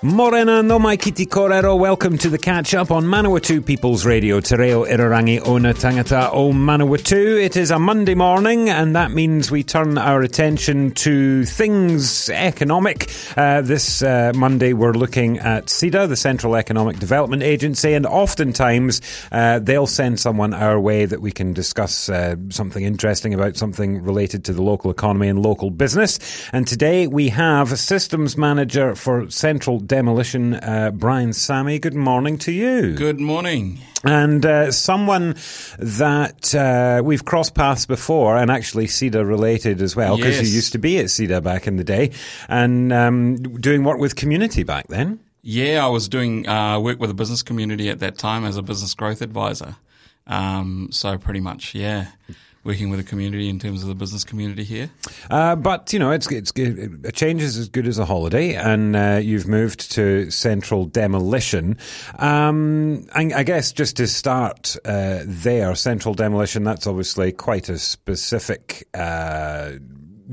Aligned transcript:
Morena 0.00 0.62
no 0.62 0.78
mai 0.78 0.96
kiti 0.96 1.26
korero. 1.26 1.76
Welcome 1.76 2.18
to 2.18 2.30
the 2.30 2.38
catch 2.38 2.72
up 2.72 2.92
on 2.92 3.02
Manawatu 3.02 3.66
People's 3.66 4.06
Radio. 4.06 4.38
Te 4.38 4.54
reo 4.54 4.84
irarangi 4.84 5.44
ona 5.44 5.74
tangata 5.74 6.30
o 6.32 6.52
Manawatu. 6.52 7.42
It 7.42 7.56
is 7.56 7.72
a 7.72 7.80
Monday 7.80 8.14
morning, 8.14 8.70
and 8.70 8.94
that 8.94 9.10
means 9.10 9.50
we 9.50 9.64
turn 9.64 9.98
our 9.98 10.22
attention 10.22 10.92
to 10.92 11.44
things 11.44 12.30
economic. 12.30 13.10
Uh, 13.36 13.60
this 13.60 14.00
uh, 14.00 14.30
Monday, 14.36 14.72
we're 14.72 14.92
looking 14.92 15.38
at 15.38 15.66
CEDA, 15.66 16.08
the 16.08 16.14
Central 16.14 16.54
Economic 16.54 17.00
Development 17.00 17.42
Agency, 17.42 17.92
and 17.92 18.06
oftentimes 18.06 19.00
uh, 19.32 19.58
they'll 19.58 19.88
send 19.88 20.20
someone 20.20 20.54
our 20.54 20.78
way 20.78 21.06
that 21.06 21.20
we 21.20 21.32
can 21.32 21.52
discuss 21.52 22.08
uh, 22.08 22.36
something 22.50 22.84
interesting 22.84 23.34
about 23.34 23.56
something 23.56 24.00
related 24.04 24.44
to 24.44 24.52
the 24.52 24.62
local 24.62 24.92
economy 24.92 25.26
and 25.26 25.42
local 25.42 25.70
business. 25.72 26.20
And 26.52 26.68
today 26.68 27.08
we 27.08 27.30
have 27.30 27.72
a 27.72 27.76
systems 27.76 28.36
manager 28.36 28.94
for 28.94 29.28
Central 29.28 29.80
Demolition, 29.88 30.54
uh, 30.54 30.90
Brian 30.94 31.32
Sami. 31.32 31.78
Good 31.78 31.94
morning 31.94 32.38
to 32.38 32.52
you. 32.52 32.94
Good 32.94 33.18
morning. 33.18 33.78
And 34.04 34.44
uh, 34.46 34.70
someone 34.70 35.34
that 35.78 36.54
uh, 36.54 37.02
we've 37.02 37.24
crossed 37.24 37.54
paths 37.54 37.86
before, 37.86 38.36
and 38.36 38.50
actually 38.50 38.86
CEDA 38.86 39.26
related 39.26 39.82
as 39.82 39.96
well, 39.96 40.16
because 40.16 40.36
Yes. 40.36 40.46
you 40.48 40.54
used 40.54 40.72
to 40.72 40.78
be 40.78 40.98
at 40.98 41.06
CEDA 41.06 41.42
back 41.42 41.66
in 41.66 41.76
the 41.76 41.84
day, 41.84 42.12
and 42.48 42.92
um, 42.92 43.36
doing 43.60 43.82
work 43.82 43.98
with 43.98 44.14
community 44.14 44.62
back 44.62 44.86
then. 44.88 45.18
Yeah, 45.42 45.84
I 45.84 45.88
was 45.88 46.08
doing 46.08 46.46
uh, 46.46 46.78
work 46.78 47.00
with 47.00 47.08
the 47.10 47.14
business 47.14 47.42
community 47.42 47.88
at 47.88 47.98
that 48.00 48.18
time 48.18 48.44
as 48.44 48.56
a 48.56 48.62
business 48.62 48.94
growth 48.94 49.22
advisor. 49.22 49.76
Um, 50.26 50.88
so 50.92 51.16
pretty 51.16 51.40
much, 51.40 51.74
yeah, 51.74 52.08
working 52.68 52.90
with 52.90 53.00
the 53.00 53.04
community 53.04 53.48
in 53.48 53.58
terms 53.58 53.80
of 53.82 53.88
the 53.88 53.94
business 53.94 54.24
community 54.24 54.62
here. 54.62 54.90
Uh, 55.30 55.56
but 55.56 55.90
you 55.90 55.98
know, 55.98 56.10
it's 56.10 56.30
it's 56.30 56.52
good. 56.52 57.00
A 57.04 57.10
change 57.10 57.42
is 57.42 57.56
as 57.56 57.68
good 57.70 57.88
as 57.88 57.98
a 57.98 58.04
holiday, 58.04 58.54
and 58.54 58.94
uh, 58.94 59.18
you've 59.22 59.48
moved 59.48 59.90
to 59.92 60.30
Central 60.30 60.84
Demolition. 60.84 61.78
Um, 62.18 63.06
I, 63.14 63.32
I 63.34 63.42
guess 63.42 63.72
just 63.72 63.96
to 63.96 64.06
start 64.06 64.76
uh, 64.84 65.20
there, 65.24 65.74
Central 65.74 66.14
Demolition. 66.14 66.62
That's 66.62 66.86
obviously 66.86 67.32
quite 67.32 67.68
a 67.70 67.78
specific. 67.78 68.86
Uh, 68.94 69.72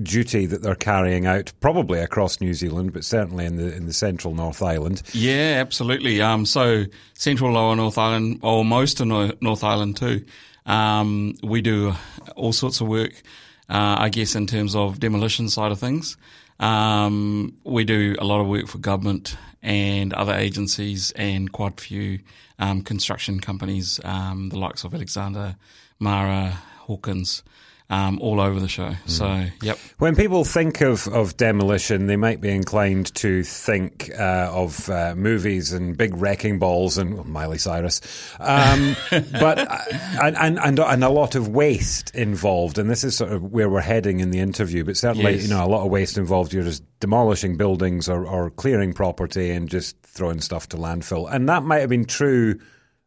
Duty 0.04 0.46
that 0.48 0.62
they're 0.62 0.76
carrying 0.76 1.26
out, 1.26 1.54
probably 1.62 2.00
across 2.00 2.42
New 2.42 2.54
Zealand, 2.54 2.92
but 2.92 3.06
certainly 3.06 3.46
in 3.46 3.56
the 3.56 3.74
in 3.74 3.86
the 3.86 3.94
central 3.94 4.34
North 4.34 4.62
Island. 4.62 5.02
Yeah, 5.14 5.56
absolutely. 5.62 6.22
Um, 6.22 6.46
so 6.46 6.84
Central 7.14 7.54
Lower 7.54 7.78
North 7.78 7.98
Island, 7.98 8.42
or 8.42 8.66
most 8.66 9.00
of 9.00 9.08
North 9.08 9.64
Island 9.64 9.96
too. 9.96 10.26
Um, 10.66 11.36
we 11.44 11.62
do 11.62 11.94
all 12.36 12.54
sorts 12.54 12.82
of 12.82 12.88
work, 12.88 13.22
uh, 13.70 13.96
I 14.00 14.10
guess, 14.10 14.36
in 14.36 14.48
terms 14.48 14.76
of 14.76 15.00
demolition 15.00 15.50
side 15.50 15.72
of 15.72 15.80
things. 15.80 16.18
Um, 16.60 17.58
we 17.64 17.84
do 17.84 18.16
a 18.20 18.24
lot 18.24 18.42
of 18.42 18.48
work 18.48 18.68
for 18.68 18.78
government 18.78 19.38
and 19.62 20.14
other 20.14 20.34
agencies 20.34 21.12
and 21.12 21.52
quite 21.52 21.80
a 21.80 21.84
few 21.84 22.20
um, 22.60 22.82
construction 22.82 23.40
companies, 23.40 24.00
um, 24.04 24.50
the 24.50 24.58
likes 24.58 24.84
of 24.84 24.94
Alexander, 24.94 25.56
Mara, 26.00 26.62
Hawkins, 26.80 27.44
um, 27.90 28.20
all 28.20 28.40
over 28.42 28.60
the 28.60 28.68
show. 28.68 28.96
So, 29.06 29.46
yep. 29.62 29.78
When 30.00 30.16
people 30.16 30.44
think 30.44 30.82
of, 30.82 31.08
of 31.08 31.38
demolition, 31.38 32.08
they 32.08 32.16
might 32.16 32.42
be 32.42 32.50
inclined 32.50 33.14
to 33.16 33.44
think 33.44 34.10
uh, 34.18 34.50
of 34.52 34.90
uh, 34.90 35.14
movies 35.16 35.72
and 35.72 35.96
big 35.96 36.16
wrecking 36.16 36.58
balls 36.58 36.98
and 36.98 37.14
well, 37.16 37.24
Miley 37.26 37.60
Cyrus, 37.60 38.02
um, 38.40 38.96
but 39.12 39.60
uh, 39.60 39.78
and, 40.24 40.36
and 40.38 40.60
and 40.60 40.80
and 40.80 41.04
a 41.04 41.10
lot 41.10 41.36
of 41.36 41.48
waste 41.50 42.14
involved. 42.16 42.78
And 42.80 42.90
this 42.90 43.04
is 43.04 43.16
sort 43.18 43.32
of 43.32 43.44
where 43.44 43.70
we're 43.70 43.82
heading 43.82 44.20
in 44.20 44.32
the 44.32 44.40
interview. 44.40 44.84
But 44.84 44.98
certainly, 44.98 45.34
Yes. 45.34 45.44
you 45.44 45.50
know, 45.50 45.64
a 45.64 45.68
lot 45.70 45.86
of 45.86 45.92
waste 45.92 46.18
involved. 46.18 46.54
You're 46.54 46.64
just 46.64 46.84
demolishing 47.00 47.56
buildings 47.56 48.10
or, 48.10 48.26
or 48.26 48.50
clearing 48.50 48.94
property 48.94 49.52
and 49.52 49.70
just 49.70 49.96
throwing 50.02 50.42
stuff 50.42 50.70
to 50.70 50.78
landfill. 50.78 51.32
And 51.32 51.48
that 51.50 51.64
might 51.64 51.80
have 51.82 51.90
been 51.90 52.06
true 52.06 52.60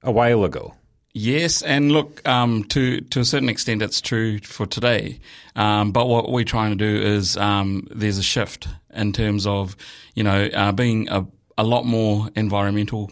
a 0.05 0.12
while 0.12 0.44
ago. 0.44 0.75
Yes, 1.15 1.63
and 1.63 1.91
look, 1.91 2.27
um, 2.29 2.65
to 2.65 3.01
to 3.01 3.21
a 3.21 3.25
certain 3.25 3.49
extent, 3.49 3.83
it's 3.83 4.01
true 4.01 4.39
for 4.41 4.67
today. 4.67 5.21
Um, 5.57 5.91
but 5.91 6.07
what 6.07 6.31
we're 6.31 6.45
trying 6.45 6.71
to 6.71 6.77
do 6.77 7.03
is 7.03 7.37
um, 7.37 7.89
there's 7.91 8.19
a 8.19 8.23
shift 8.23 8.69
in 8.95 9.13
terms 9.13 9.47
of 9.47 9.77
you 10.15 10.23
know 10.23 10.49
uh, 10.55 10.73
being 10.73 11.09
a, 11.09 11.27
a 11.57 11.65
lot 11.65 11.85
more 11.85 12.29
environmental 12.37 13.11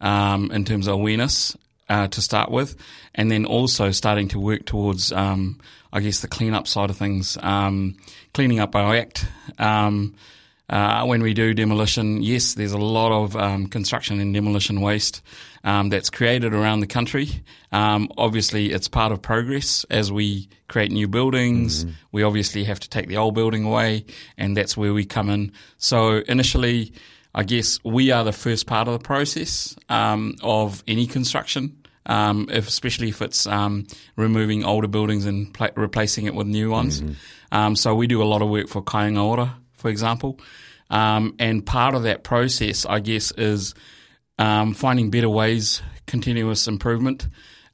um, 0.00 0.50
in 0.52 0.64
terms 0.64 0.86
of 0.86 0.94
awareness 0.94 1.56
uh, 1.88 2.08
to 2.08 2.20
start 2.20 2.50
with, 2.50 2.76
and 3.14 3.30
then 3.30 3.46
also 3.46 3.90
starting 3.90 4.28
to 4.28 4.38
work 4.38 4.66
towards 4.66 5.10
um, 5.10 5.58
I 5.92 6.00
guess 6.00 6.20
the 6.20 6.28
cleanup 6.28 6.68
side 6.68 6.90
of 6.90 6.96
things, 6.98 7.38
um, 7.40 7.96
cleaning 8.34 8.60
up 8.60 8.76
our 8.76 8.94
act. 8.94 9.26
Uh, 10.70 11.04
when 11.04 11.20
we 11.20 11.34
do 11.34 11.52
demolition, 11.52 12.22
yes, 12.22 12.54
there's 12.54 12.72
a 12.72 12.78
lot 12.78 13.10
of 13.10 13.34
um, 13.34 13.66
construction 13.66 14.20
and 14.20 14.32
demolition 14.32 14.80
waste 14.80 15.20
um, 15.64 15.88
that's 15.88 16.08
created 16.10 16.54
around 16.54 16.78
the 16.78 16.86
country. 16.86 17.28
Um, 17.72 18.08
obviously, 18.16 18.70
it's 18.70 18.86
part 18.86 19.10
of 19.10 19.20
progress 19.20 19.84
as 19.90 20.12
we 20.12 20.48
create 20.68 20.92
new 20.92 21.08
buildings. 21.08 21.84
We 22.12 22.22
obviously 22.22 22.64
have 22.64 22.78
to 22.80 22.88
take 22.88 23.08
the 23.08 23.16
old 23.16 23.34
building 23.34 23.64
away, 23.64 24.04
and 24.38 24.56
that's 24.56 24.76
where 24.76 24.94
we 24.94 25.04
come 25.04 25.28
in. 25.28 25.52
So 25.76 26.22
initially, 26.28 26.92
I 27.34 27.42
guess 27.42 27.78
we 27.84 28.12
are 28.12 28.22
the 28.22 28.32
first 28.32 28.66
part 28.66 28.86
of 28.86 28.94
the 28.94 29.04
process 29.04 29.74
um, 29.88 30.36
of 30.40 30.84
any 30.86 31.06
construction. 31.06 31.76
Um, 32.06 32.48
if, 32.50 32.66
especially 32.66 33.10
if 33.10 33.20
it's 33.22 33.46
um, 33.46 33.86
removing 34.16 34.64
older 34.64 34.88
buildings 34.88 35.26
and 35.26 35.52
pla- 35.52 35.68
replacing 35.76 36.24
it 36.26 36.34
with 36.34 36.46
new 36.46 36.70
ones. 36.70 37.02
Um, 37.52 37.76
so 37.76 37.94
we 37.94 38.06
do 38.06 38.22
a 38.22 38.24
lot 38.24 38.40
of 38.40 38.48
work 38.48 38.68
for 38.68 38.82
Kainga 38.82 39.22
Ora, 39.22 39.56
for 39.80 39.88
example. 39.88 40.38
Um, 40.90 41.36
and 41.38 41.64
part 41.64 41.94
of 41.94 42.02
that 42.04 42.24
process, 42.24 42.84
I 42.84 43.00
guess, 43.00 43.32
is 43.32 43.74
um, 44.38 44.74
finding 44.74 45.10
better 45.10 45.28
ways, 45.28 45.82
continuous 46.06 46.66
improvement 46.66 47.28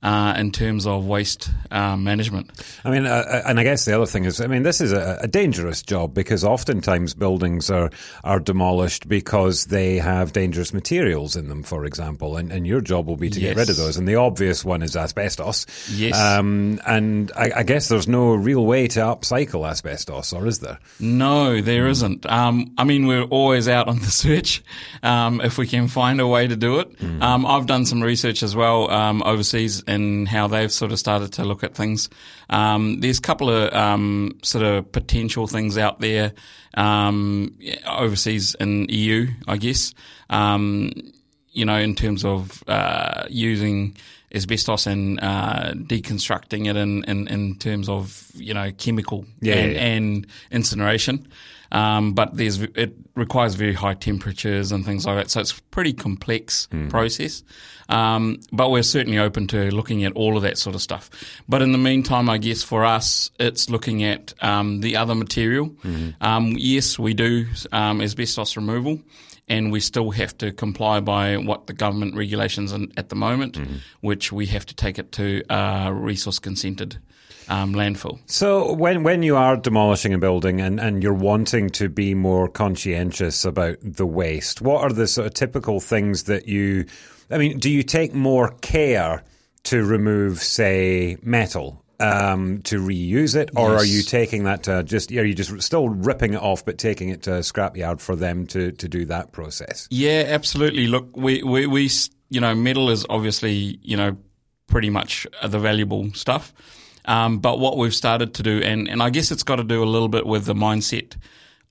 uh, 0.07 0.35
in 0.39 0.53
terms 0.53 0.87
of 0.87 1.05
waste 1.05 1.51
um, 1.73 2.05
management. 2.05 2.49
I 2.85 2.91
mean, 2.91 3.07
uh, 3.07 3.43
and 3.45 3.59
I 3.59 3.65
guess 3.65 3.85
the 3.87 3.97
other 3.97 4.07
thing 4.07 4.25
is, 4.25 4.41
I 4.41 4.47
mean, 4.47 4.63
this 4.63 4.81
is 4.81 4.93
a, 4.93 5.19
a 5.23 5.27
dangerous 5.27 5.83
job 5.83 6.15
because 6.15 6.45
oftentimes 6.45 7.13
buildings 7.13 7.69
are 7.71 7.91
are 8.23 8.39
demolished 8.39 9.09
because 9.09 9.67
they 9.67 9.97
have 9.97 10.33
dangerous 10.33 10.73
materials 10.73 11.35
in 11.35 11.49
them, 11.49 11.65
for 11.65 11.85
example, 11.85 12.37
and, 12.37 12.53
and 12.53 12.69
your 12.69 12.81
job 12.81 13.09
will 13.09 13.17
be 13.17 13.31
to 13.31 13.41
get 13.41 13.57
rid 13.57 13.69
of 13.69 13.77
those. 13.77 13.97
And 13.97 14.07
the 14.07 14.15
obvious 14.15 14.65
one 14.65 14.85
is 14.85 14.97
asbestos. 14.97 15.67
Yes. 15.91 16.17
Um, 16.17 16.81
and 16.87 17.33
I, 17.37 17.51
I 17.57 17.63
guess 17.65 17.89
there's 17.89 18.07
no 18.07 18.33
real 18.37 18.65
way 18.65 18.87
to 18.87 19.01
upcycle 19.01 19.69
asbestos, 19.69 20.33
or 20.33 20.47
is 20.47 20.61
there? 20.61 20.79
No, 21.01 21.61
there 21.61 21.89
not 21.89 22.25
Um, 22.27 22.75
I 22.79 22.85
mean, 22.85 23.09
we're 23.09 23.25
always 23.25 23.67
out 23.67 23.89
on 23.89 23.99
the 23.99 24.07
search 24.23 24.63
um, 25.03 25.41
if 25.41 25.59
we 25.59 25.67
can 25.67 25.89
find 25.89 26.21
a 26.21 26.29
way 26.29 26.47
to 26.47 26.55
do 26.55 26.79
it. 26.79 26.97
Um, 27.21 27.45
I've 27.45 27.67
done 27.67 27.87
some 27.87 28.01
research 28.01 28.45
as 28.45 28.55
well 28.55 28.89
um, 28.89 29.25
overseas 29.25 29.83
in 29.97 30.27
how 30.27 30.47
they've 30.47 30.71
sort 30.71 30.93
of 30.93 30.99
started 31.01 31.33
to 31.33 31.45
look 31.45 31.65
at 31.65 31.75
things. 31.75 32.09
Um, 32.49 33.01
there's 33.01 33.19
a 33.19 33.23
couple 33.23 33.51
of 33.51 33.73
um, 33.75 34.39
sort 34.43 34.65
of 34.65 34.93
potential 34.93 35.49
things 35.49 35.77
out 35.77 35.99
there 36.01 36.33
um, 36.75 37.59
overseas 37.89 38.55
in 38.61 38.87
EU, 38.89 39.27
I 39.49 39.57
guess. 39.57 39.93
Um, 40.31 40.93
you 41.51 41.65
know, 41.65 41.79
in 41.79 41.95
terms 41.95 42.25
of 42.25 42.63
uh, 42.69 43.25
using 43.29 43.97
asbestos 44.37 44.87
and 44.87 45.19
uh, 45.21 45.73
deconstructing 45.75 46.69
it 46.69 46.77
in, 46.77 47.03
in, 47.05 47.27
in 47.29 47.57
terms 47.57 47.89
of, 47.89 48.31
you 48.35 48.55
know, 48.55 48.71
chemical 48.79 49.25
Yeah, 49.41 49.55
and, 49.55 49.73
yeah. 49.73 49.81
and 49.81 50.27
incineration. 50.51 51.27
Um, 51.73 52.13
but 52.15 52.37
there's 52.37 52.61
it 52.63 52.95
requires 53.17 53.57
very 53.57 53.75
high 53.75 53.95
temperatures 53.95 54.71
and 54.71 54.85
things 54.85 55.05
like 55.05 55.17
that, 55.17 55.31
so 55.31 55.41
it's 55.41 55.59
a 55.59 55.63
pretty 55.73 55.93
complex 55.93 56.69
process. 56.91 57.43
Um, 57.89 58.39
but 58.53 58.71
we're 58.71 58.85
certainly 58.85 59.19
open 59.19 59.47
to 59.49 59.71
looking 59.75 60.05
at 60.05 60.13
all 60.13 60.37
of 60.37 60.43
that 60.45 60.59
sort 60.59 60.77
of 60.77 60.83
stuff. 60.83 61.11
But 61.49 61.63
in 61.63 61.73
the 61.73 61.79
meantime, 61.79 62.31
I 62.31 62.39
guess 62.39 62.63
for 62.63 62.85
us, 62.85 63.31
it's 63.41 63.69
looking 63.69 64.05
at 64.05 64.33
um, 64.43 64.81
the 64.81 64.97
other 64.97 65.15
material. 65.17 65.75
Um, 66.21 66.55
yes, 66.57 66.99
we 67.01 67.15
do 67.15 67.47
um, 67.73 68.01
asbestos 68.01 68.57
removal. 68.57 69.01
And 69.49 69.71
we 69.71 69.79
still 69.79 70.11
have 70.11 70.37
to 70.39 70.51
comply 70.51 70.99
by 70.99 71.37
what 71.37 71.69
the 71.69 71.73
government 71.73 72.17
regulations 72.17 72.73
in, 72.73 72.93
at 72.97 73.11
the 73.11 73.15
moment, 73.15 73.57
which 74.01 74.33
we 74.33 74.47
have 74.47 74.67
to 74.67 74.75
take 74.75 74.99
it 74.99 75.13
to 75.13 75.45
uh, 75.49 75.91
resource 75.93 76.41
consented 76.41 76.99
um, 77.49 77.73
landfill. 77.73 78.19
So 78.27 78.73
when 78.73 79.05
when 79.05 79.23
you 79.23 79.37
are 79.37 79.57
demolishing 79.57 80.13
a 80.13 80.19
building 80.19 80.61
and, 80.61 80.81
and 80.81 81.03
you're 81.03 81.13
wanting 81.13 81.71
to 81.71 81.89
be 81.89 82.15
more 82.15 82.49
conscientious 82.49 83.45
about 83.45 83.77
the 83.83 84.07
waste, 84.07 84.61
what 84.63 84.83
are 84.83 84.93
the 84.93 85.07
sort 85.07 85.29
of 85.29 85.35
typical 85.35 85.79
things 85.79 86.25
that 86.25 86.49
you 86.49 86.87
I 87.31 87.39
mean, 87.39 87.59
do 87.59 87.71
you 87.71 87.83
take 87.83 88.15
more 88.15 88.51
care 88.61 89.25
to 89.65 89.85
remove, 89.85 90.43
say, 90.43 91.17
metal 91.23 91.85
um, 92.01 92.63
to 92.63 92.81
reuse 92.81 93.35
it, 93.37 93.51
or 93.57 93.73
Yes. 93.73 93.81
are 93.81 93.85
you 93.87 94.03
taking 94.03 94.45
that 94.45 94.65
to 94.65 94.83
just 94.83 95.11
are 95.13 95.25
you 95.25 95.35
just 95.35 95.61
still 95.63 95.89
ripping 95.89 96.35
it 96.35 96.41
off 96.43 96.65
but 96.65 96.79
taking 96.79 97.09
it 97.09 97.23
to 97.23 97.35
a 97.37 97.41
scrapyard 97.41 98.01
for 98.01 98.15
them 98.17 98.47
to, 98.49 98.73
to 98.73 98.89
do 98.89 99.05
that 99.07 99.33
process? 99.33 99.89
Yeah, 99.91 100.25
absolutely. 100.27 100.87
Look, 100.87 101.17
we, 101.17 101.43
we, 101.43 101.67
we, 101.67 101.91
you 102.29 102.41
know, 102.41 102.55
metal 102.55 102.91
is 102.91 103.07
obviously, 103.09 103.79
you 103.83 103.97
know, 103.97 104.17
pretty 104.67 104.91
much 104.91 105.27
the 105.47 105.59
valuable 105.59 106.13
stuff. 106.13 106.53
Um, 107.07 107.39
but 107.39 107.61
what 107.61 107.77
we've 107.79 107.95
started 107.95 108.35
to 108.35 108.43
do, 108.43 108.61
and, 108.63 108.89
and 108.89 109.01
I 109.03 109.11
guess 109.11 109.31
it's 109.31 109.45
got 109.45 109.57
to 109.57 109.65
do 109.65 109.83
a 109.83 109.87
little 109.87 110.09
bit 110.09 110.27
with 110.27 110.45
the 110.45 110.55
mindset 110.55 111.17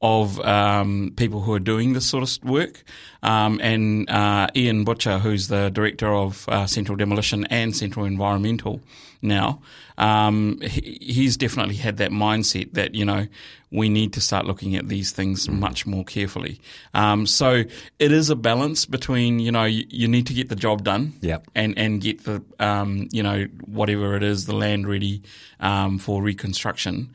of 0.01 0.39
um, 0.41 1.13
people 1.15 1.41
who 1.41 1.53
are 1.53 1.59
doing 1.59 1.93
this 1.93 2.05
sort 2.05 2.23
of 2.23 2.43
work. 2.43 2.83
Um, 3.23 3.59
and 3.61 4.09
uh, 4.09 4.47
Ian 4.55 4.83
Butcher, 4.83 5.19
who's 5.19 5.47
the 5.47 5.69
director 5.69 6.13
of 6.13 6.47
uh, 6.47 6.67
Central 6.67 6.95
Demolition 6.95 7.45
and 7.45 7.75
Central 7.75 8.05
Environmental 8.05 8.81
now, 9.21 9.61
um, 9.97 10.59
he, 10.61 10.97
he's 11.01 11.37
definitely 11.37 11.75
had 11.75 11.97
that 11.97 12.11
mindset 12.11 12.73
that, 12.73 12.93
you 12.93 13.05
know, 13.05 13.27
we 13.71 13.89
need 13.89 14.13
to 14.13 14.21
start 14.21 14.45
looking 14.45 14.75
at 14.75 14.87
these 14.87 15.11
things 15.11 15.49
much 15.49 15.85
more 15.85 16.03
carefully. 16.03 16.61
Um, 16.93 17.25
so 17.25 17.63
it 17.97 18.11
is 18.11 18.29
a 18.29 18.35
balance 18.35 18.85
between, 18.85 19.39
you 19.39 19.51
know, 19.51 19.63
you, 19.63 19.85
you 19.89 20.07
need 20.07 20.27
to 20.27 20.33
get 20.33 20.49
the 20.49 20.55
job 20.55 20.83
done 20.83 21.13
Yep. 21.21 21.47
and, 21.55 21.77
and 21.77 21.99
get 21.99 22.23
the, 22.25 22.43
um, 22.59 23.07
you 23.11 23.23
know, 23.23 23.47
whatever 23.65 24.15
it 24.15 24.23
is, 24.23 24.45
the 24.45 24.55
land 24.55 24.87
ready 24.87 25.23
um, 25.59 25.97
for 25.97 26.21
reconstruction. 26.21 27.13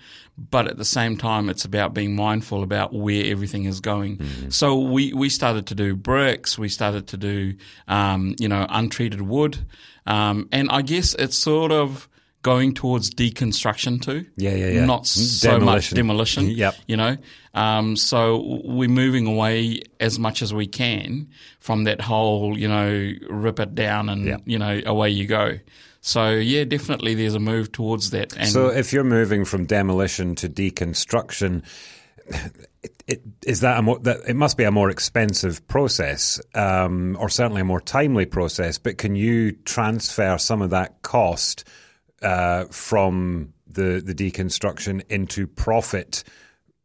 But 0.49 0.67
at 0.69 0.79
the 0.79 0.85
same 0.87 1.19
time, 1.19 1.51
it's 1.51 1.67
about 1.67 1.93
being 1.93 2.17
mindful 2.17 2.63
about 2.63 2.95
where 2.95 3.25
everything 3.27 3.65
is 3.67 3.81
going. 3.81 4.21
So 4.49 4.79
we, 4.79 5.13
we 5.13 5.29
started 5.29 5.67
to 5.67 5.75
do 5.75 5.95
bricks, 5.95 6.57
we 6.59 6.71
started 6.71 7.07
to 7.09 7.17
do, 7.19 7.55
um, 7.89 8.35
you 8.39 8.49
know, 8.49 8.65
untreated 8.71 9.21
wood. 9.21 9.59
Um, 10.07 10.49
and 10.51 10.71
I 10.71 10.81
guess 10.83 11.15
it's 11.15 11.37
sort 11.37 11.73
of 11.73 12.09
going 12.43 12.73
towards 12.73 13.11
deconstruction 13.11 14.01
too. 14.01 14.25
Yeah, 14.37 14.55
yeah, 14.55 14.69
yeah. 14.69 14.85
Not 14.87 15.07
so 15.07 15.59
much 15.61 15.91
Demolition. 15.91 15.97
demolition. 15.97 16.51
Yep. 16.57 16.75
You 16.89 16.97
know, 16.97 17.17
um, 17.53 17.97
so 17.97 18.61
we're 18.65 18.89
moving 18.89 19.27
away 19.27 19.83
as 20.01 20.19
much 20.19 20.41
as 20.41 20.55
we 20.55 20.67
can 20.67 21.29
from 21.59 21.85
that 21.85 22.01
whole, 22.01 22.57
you 22.59 22.67
know, 22.69 23.13
rip 23.29 23.61
it 23.61 23.75
down 23.75 24.09
and 24.09 24.25
Yep. 24.27 24.41
you 24.47 24.59
know 24.59 24.81
away 24.87 25.11
you 25.11 25.27
go. 25.27 25.59
So 26.01 26.31
yeah, 26.31 26.65
definitely 26.65 27.15
there's 27.15 27.35
a 27.35 27.41
move 27.41 27.73
towards 27.73 28.11
that. 28.11 28.37
And 28.37 28.49
So 28.49 28.69
if 28.69 28.93
you're 28.93 29.05
moving 29.05 29.45
from 29.45 29.67
demolition 29.67 30.35
to 30.37 30.49
deconstruction, 30.49 31.63
it, 32.83 33.03
it, 33.07 33.23
is 33.47 33.61
that 33.61 33.79
a 33.79 33.83
more, 33.83 33.99
that 34.01 34.21
it 34.27 34.37
must 34.37 34.57
be 34.57 34.65
a 34.65 34.71
more 34.71 34.91
expensive 34.91 35.67
process, 35.69 36.41
um, 36.55 37.17
or 37.21 37.29
certainly 37.29 37.61
a 37.61 37.65
more 37.65 37.81
timely 37.81 38.27
process? 38.27 38.79
But 38.79 38.99
can 38.99 39.15
you 39.15 39.53
transfer 39.53 40.39
some 40.39 40.63
of 40.63 40.71
that 40.71 41.03
cost 41.03 41.65
uh, 42.23 42.65
from 42.67 43.53
the 43.67 44.03
the 44.05 44.15
deconstruction 44.15 45.03
into 45.09 45.47
profit? 45.47 46.25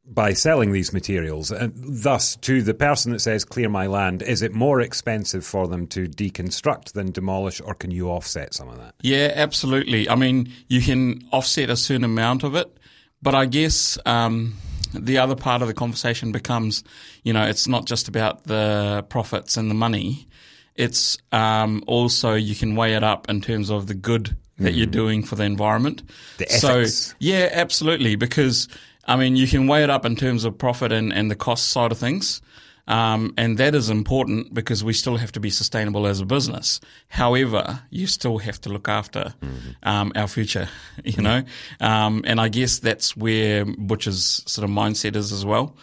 By 0.07 0.33
selling 0.33 0.71
these 0.71 0.93
materials, 0.93 1.51
and 1.51 1.73
thus 1.75 2.35
to 2.37 2.61
the 2.61 2.75
person 2.75 3.11
that 3.11 3.19
says 3.19 3.43
"clear 3.43 3.69
my 3.69 3.87
land," 3.87 4.21
is 4.21 4.43
it 4.43 4.53
more 4.53 4.79
expensive 4.79 5.43
for 5.43 5.67
them 5.67 5.87
to 5.87 6.07
deconstruct 6.07 6.91
than 6.93 7.11
demolish, 7.11 7.59
or 7.59 7.73
can 7.73 7.89
you 7.89 8.09
offset 8.09 8.53
some 8.53 8.69
of 8.69 8.77
that? 8.77 8.93
Yeah, 9.01 9.33
absolutely. 9.35 10.07
I 10.07 10.15
mean, 10.15 10.53
you 10.67 10.81
can 10.81 11.27
offset 11.31 11.71
a 11.71 11.75
certain 11.75 12.03
amount 12.03 12.43
of 12.43 12.53
it, 12.53 12.77
but 13.23 13.33
I 13.33 13.47
guess 13.47 13.97
um, 14.05 14.55
the 14.93 15.17
other 15.17 15.35
part 15.35 15.63
of 15.63 15.67
the 15.67 15.73
conversation 15.73 16.31
becomes, 16.31 16.83
you 17.23 17.33
know, 17.33 17.43
it's 17.43 17.67
not 17.67 17.85
just 17.85 18.07
about 18.07 18.43
the 18.43 19.05
profits 19.09 19.57
and 19.57 19.71
the 19.71 19.75
money. 19.75 20.27
It's 20.75 21.17
um, 21.31 21.83
also 21.87 22.33
you 22.33 22.53
can 22.53 22.75
weigh 22.75 22.95
it 22.95 23.03
up 23.03 23.29
in 23.29 23.41
terms 23.41 23.71
of 23.71 23.87
the 23.87 23.95
good 23.95 24.37
that 24.59 24.73
you're 24.73 24.85
doing 24.85 25.23
for 25.23 25.35
the 25.35 25.43
environment. 25.43 26.01
The 26.37 26.47
So 26.49 26.79
ethics. 26.79 27.15
yeah, 27.19 27.49
absolutely. 27.51 28.15
Because 28.15 28.67
I 29.07 29.15
mean, 29.17 29.35
you 29.35 29.47
can 29.47 29.67
weigh 29.67 29.83
it 29.83 29.89
up 29.89 30.05
in 30.05 30.15
terms 30.15 30.45
of 30.45 30.57
profit 30.57 30.91
and, 30.91 31.11
and 31.13 31.29
the 31.29 31.35
cost 31.35 31.69
side 31.69 31.91
of 31.91 31.97
things. 31.97 32.41
Um, 32.87 33.33
and 33.35 33.57
that 33.57 33.73
is 33.73 33.89
important 33.89 34.53
because 34.53 34.83
we 34.83 34.93
still 34.93 35.17
have 35.17 35.31
to 35.31 35.39
be 35.39 35.49
sustainable 35.49 36.05
as 36.05 36.19
a 36.21 36.25
business. 36.25 36.79
However, 37.07 37.81
you 37.89 38.05
still 38.05 38.37
have 38.37 38.61
to 38.61 38.69
look 38.69 38.87
after 38.87 39.33
um, 39.81 40.11
our 40.15 40.27
future, 40.27 40.69
you 41.03 41.21
know. 41.21 41.41
Um, 41.79 42.21
and 42.27 42.39
I 42.39 42.47
guess 42.49 42.77
that's 42.79 43.17
where 43.17 43.65
Butcher's 43.65 44.43
sort 44.45 44.63
of 44.63 44.69
mindset 44.69 45.15
is 45.15 45.31
as 45.31 45.43
well. 45.43 45.75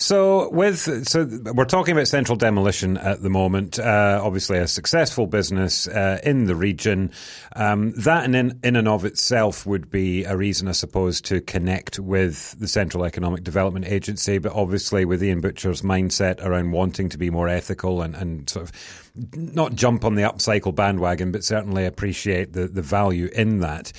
So, 0.00 0.48
with 0.48 1.06
so 1.06 1.28
we're 1.52 1.66
talking 1.66 1.92
about 1.92 2.08
central 2.08 2.34
demolition 2.34 2.96
at 2.96 3.20
the 3.20 3.28
moment. 3.28 3.78
Uh, 3.78 4.18
obviously, 4.24 4.56
a 4.56 4.66
successful 4.66 5.26
business 5.26 5.86
uh, 5.86 6.18
in 6.24 6.46
the 6.46 6.56
region. 6.56 7.12
Um, 7.54 7.92
that, 7.98 8.24
in, 8.24 8.58
in 8.64 8.76
and 8.76 8.88
of 8.88 9.04
itself, 9.04 9.66
would 9.66 9.90
be 9.90 10.24
a 10.24 10.38
reason, 10.38 10.68
I 10.68 10.72
suppose, 10.72 11.20
to 11.22 11.42
connect 11.42 11.98
with 11.98 12.58
the 12.58 12.66
Central 12.66 13.04
Economic 13.04 13.44
Development 13.44 13.84
Agency. 13.84 14.38
But 14.38 14.52
obviously, 14.52 15.04
with 15.04 15.22
Ian 15.22 15.42
Butcher's 15.42 15.82
mindset 15.82 16.42
around 16.42 16.70
wanting 16.70 17.10
to 17.10 17.18
be 17.18 17.28
more 17.28 17.50
ethical 17.50 18.00
and, 18.00 18.14
and 18.14 18.48
sort 18.48 18.70
of 18.70 18.72
not 19.36 19.74
jump 19.74 20.06
on 20.06 20.14
the 20.14 20.22
upcycle 20.22 20.74
bandwagon, 20.74 21.30
but 21.30 21.44
certainly 21.44 21.84
appreciate 21.84 22.54
the 22.54 22.68
the 22.68 22.82
value 22.82 23.28
in 23.34 23.60
that. 23.60 23.92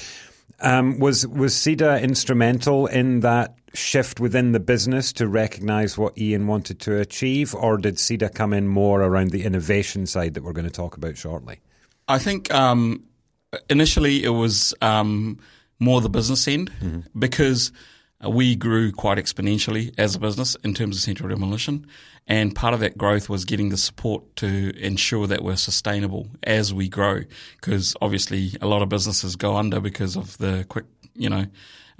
Um, 0.62 0.98
was 0.98 1.28
was 1.28 1.54
CEDA 1.54 2.02
instrumental 2.02 2.88
in 2.88 3.20
that 3.20 3.56
shift 3.74 4.20
within 4.20 4.52
the 4.52 4.60
business 4.60 5.14
to 5.14 5.28
recognise 5.28 5.98
what 5.98 6.18
Ian 6.18 6.48
wanted 6.48 6.80
to 6.82 7.00
achieve, 7.00 7.56
or 7.56 7.78
did 7.78 7.96
CEDA 7.96 8.34
come 8.34 8.54
in 8.54 8.68
more 8.68 9.02
around 9.02 9.32
the 9.32 9.44
innovation 9.44 10.06
side 10.06 10.34
that 10.34 10.44
we're 10.44 10.54
going 10.54 10.66
to 10.66 10.72
talk 10.72 10.98
about 10.98 11.18
shortly? 11.18 11.60
I 12.08 12.20
think 12.20 12.54
um, 12.54 13.04
initially 13.70 14.24
it 14.24 14.30
was 14.30 14.74
um, 14.82 15.40
more 15.80 16.02
the 16.02 16.10
business 16.10 16.48
end 16.48 16.72
because 17.18 17.72
we 18.28 18.56
grew 18.56 18.92
quite 18.92 19.18
exponentially 19.18 19.94
as 19.98 20.16
a 20.16 20.20
business 20.20 20.56
in 20.64 20.74
terms 20.74 20.98
of 20.98 21.02
central 21.02 21.30
demolition. 21.30 21.88
And 22.28 22.54
part 22.54 22.74
of 22.74 22.80
that 22.82 22.98
growth 22.98 23.30
was 23.30 23.46
getting 23.46 23.70
the 23.70 23.78
support 23.78 24.36
to 24.38 24.78
ensure 24.78 25.26
that 25.28 25.44
we're 25.44 25.56
sustainable 25.56 26.28
as 26.44 26.74
we 26.74 26.88
grow. 26.88 27.22
Because 27.56 27.96
obviously 28.00 28.52
a 28.62 28.68
lot 28.68 28.82
of 28.82 28.90
businesses 28.90 29.36
go 29.36 29.56
under 29.56 29.80
because 29.80 30.16
of 30.16 30.38
the 30.38 30.66
quick, 30.70 30.86
you 31.16 31.30
know, 31.30 31.48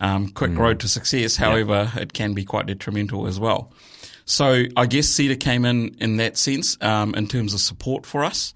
um, 0.02 0.30
quick 0.30 0.58
road 0.58 0.82
to 0.82 0.90
success. 0.90 1.38
However, 1.38 1.92
it 1.96 2.12
can 2.12 2.34
be 2.34 2.44
quite 2.44 2.66
detrimental 2.66 3.28
as 3.28 3.40
well. 3.40 3.72
So 4.26 4.64
I 4.76 4.86
guess 4.86 5.08
CEDA 5.08 5.40
came 5.40 5.64
in 5.64 5.96
in 6.00 6.18
that 6.18 6.38
sense 6.38 6.78
um, 6.82 7.16
in 7.16 7.28
terms 7.28 7.54
of 7.54 7.60
support 7.60 8.06
for 8.06 8.24
us 8.24 8.54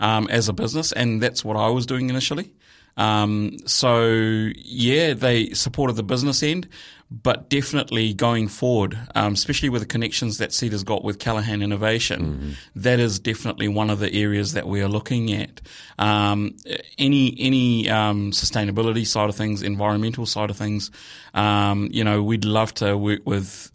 um, 0.00 0.26
as 0.28 0.48
a 0.48 0.52
business, 0.52 0.92
and 0.92 1.22
that's 1.22 1.44
what 1.44 1.56
I 1.56 1.68
was 1.68 1.86
doing 1.86 2.10
initially. 2.10 2.50
Um, 2.96 3.58
so 3.66 4.08
yeah, 4.56 5.12
they 5.12 5.50
supported 5.50 5.96
the 5.96 6.02
business 6.02 6.42
end, 6.42 6.68
but 7.10 7.48
definitely 7.48 8.12
going 8.12 8.48
forward, 8.48 8.98
um, 9.14 9.34
especially 9.34 9.68
with 9.68 9.82
the 9.82 9.86
connections 9.86 10.38
that 10.38 10.50
CEDA's 10.50 10.82
got 10.82 11.04
with 11.04 11.18
Callaghan 11.18 11.62
Innovation, 11.62 12.56
that 12.74 12.98
is 12.98 13.18
definitely 13.20 13.68
one 13.68 13.90
of 13.90 14.00
the 14.00 14.12
areas 14.12 14.54
that 14.54 14.66
we 14.66 14.82
are 14.82 14.88
looking 14.88 15.32
at. 15.32 15.60
Um, 15.98 16.56
any 16.98 17.36
any 17.38 17.88
um, 17.88 18.32
sustainability 18.32 19.06
side 19.06 19.28
of 19.28 19.36
things, 19.36 19.62
environmental 19.62 20.26
side 20.26 20.50
of 20.50 20.56
things, 20.56 20.90
um, 21.34 21.88
you 21.92 22.02
know, 22.02 22.22
we'd 22.22 22.44
love 22.44 22.74
to 22.74 22.96
work 22.96 23.20
with 23.24 23.70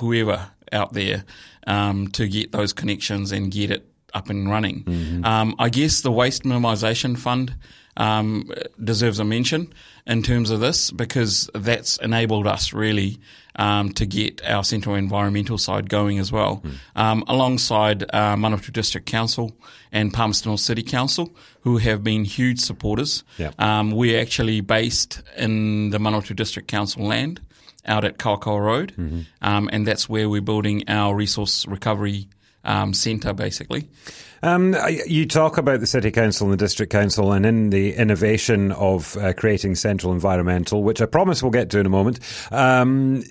whoever 0.00 0.50
out 0.72 0.92
there 0.92 1.24
um, 1.66 2.08
to 2.08 2.26
get 2.26 2.50
those 2.52 2.72
connections 2.72 3.30
and 3.30 3.52
get 3.52 3.70
it 3.70 3.88
up 4.14 4.28
and 4.28 4.50
running. 4.50 4.84
Um, 5.24 5.54
I 5.58 5.68
guess 5.68 6.00
the 6.00 6.10
Waste 6.10 6.42
Minimisation 6.42 7.16
Fund 7.16 7.54
um, 7.96 8.50
deserves 8.82 9.18
a 9.18 9.24
mention 9.24 9.72
in 10.06 10.22
terms 10.22 10.50
of 10.50 10.60
this 10.60 10.90
because 10.90 11.48
that's 11.54 11.96
enabled 11.98 12.46
us 12.46 12.72
really 12.72 13.18
um, 13.56 13.92
to 13.92 14.06
get 14.06 14.42
our 14.48 14.64
central 14.64 14.94
environmental 14.96 15.58
side 15.58 15.88
going 15.90 16.18
as 16.18 16.32
well, 16.32 16.62
um, 16.96 17.22
alongside 17.28 18.02
uh, 18.04 18.34
Manawatu 18.34 18.72
District 18.72 19.06
Council 19.06 19.52
and 19.92 20.12
Palmerston 20.12 20.50
North 20.50 20.60
City 20.60 20.82
Council, 20.82 21.28
who 21.60 21.76
have 21.76 22.02
been 22.02 22.24
huge 22.24 22.60
supporters. 22.60 23.24
Um, 23.58 23.90
we're 23.90 24.18
actually 24.18 24.62
based 24.62 25.22
in 25.36 25.90
the 25.90 25.98
Manawatu 25.98 26.34
District 26.34 26.66
Council 26.66 27.04
land 27.04 27.40
out 27.84 28.04
at 28.04 28.16
Kawakawa 28.18 28.60
Road, 28.64 28.94
um, 29.42 29.68
and 29.72 29.86
that's 29.86 30.08
where 30.08 30.28
we're 30.30 30.40
building 30.40 30.84
our 30.88 31.14
resource 31.14 31.66
recovery 31.66 32.28
um, 32.64 32.94
centre, 32.94 33.32
basically. 33.32 33.88
Um, 34.42 34.74
you 35.06 35.26
talk 35.26 35.56
about 35.56 35.80
the 35.80 35.86
City 35.86 36.10
Council 36.10 36.46
and 36.46 36.52
the 36.52 36.62
District 36.64 36.90
Council 36.90 37.32
and 37.32 37.46
in 37.46 37.70
the 37.70 37.94
innovation 37.94 38.72
of 38.72 39.16
uh, 39.16 39.32
creating 39.34 39.76
central 39.76 40.12
environmental, 40.12 40.82
which 40.82 41.00
I 41.00 41.06
promise 41.06 41.42
we'll 41.42 41.52
get 41.52 41.70
to 41.70 41.78
in 41.78 41.86
a 41.86 41.90
moment. 41.90 42.18
Um, 42.50 43.22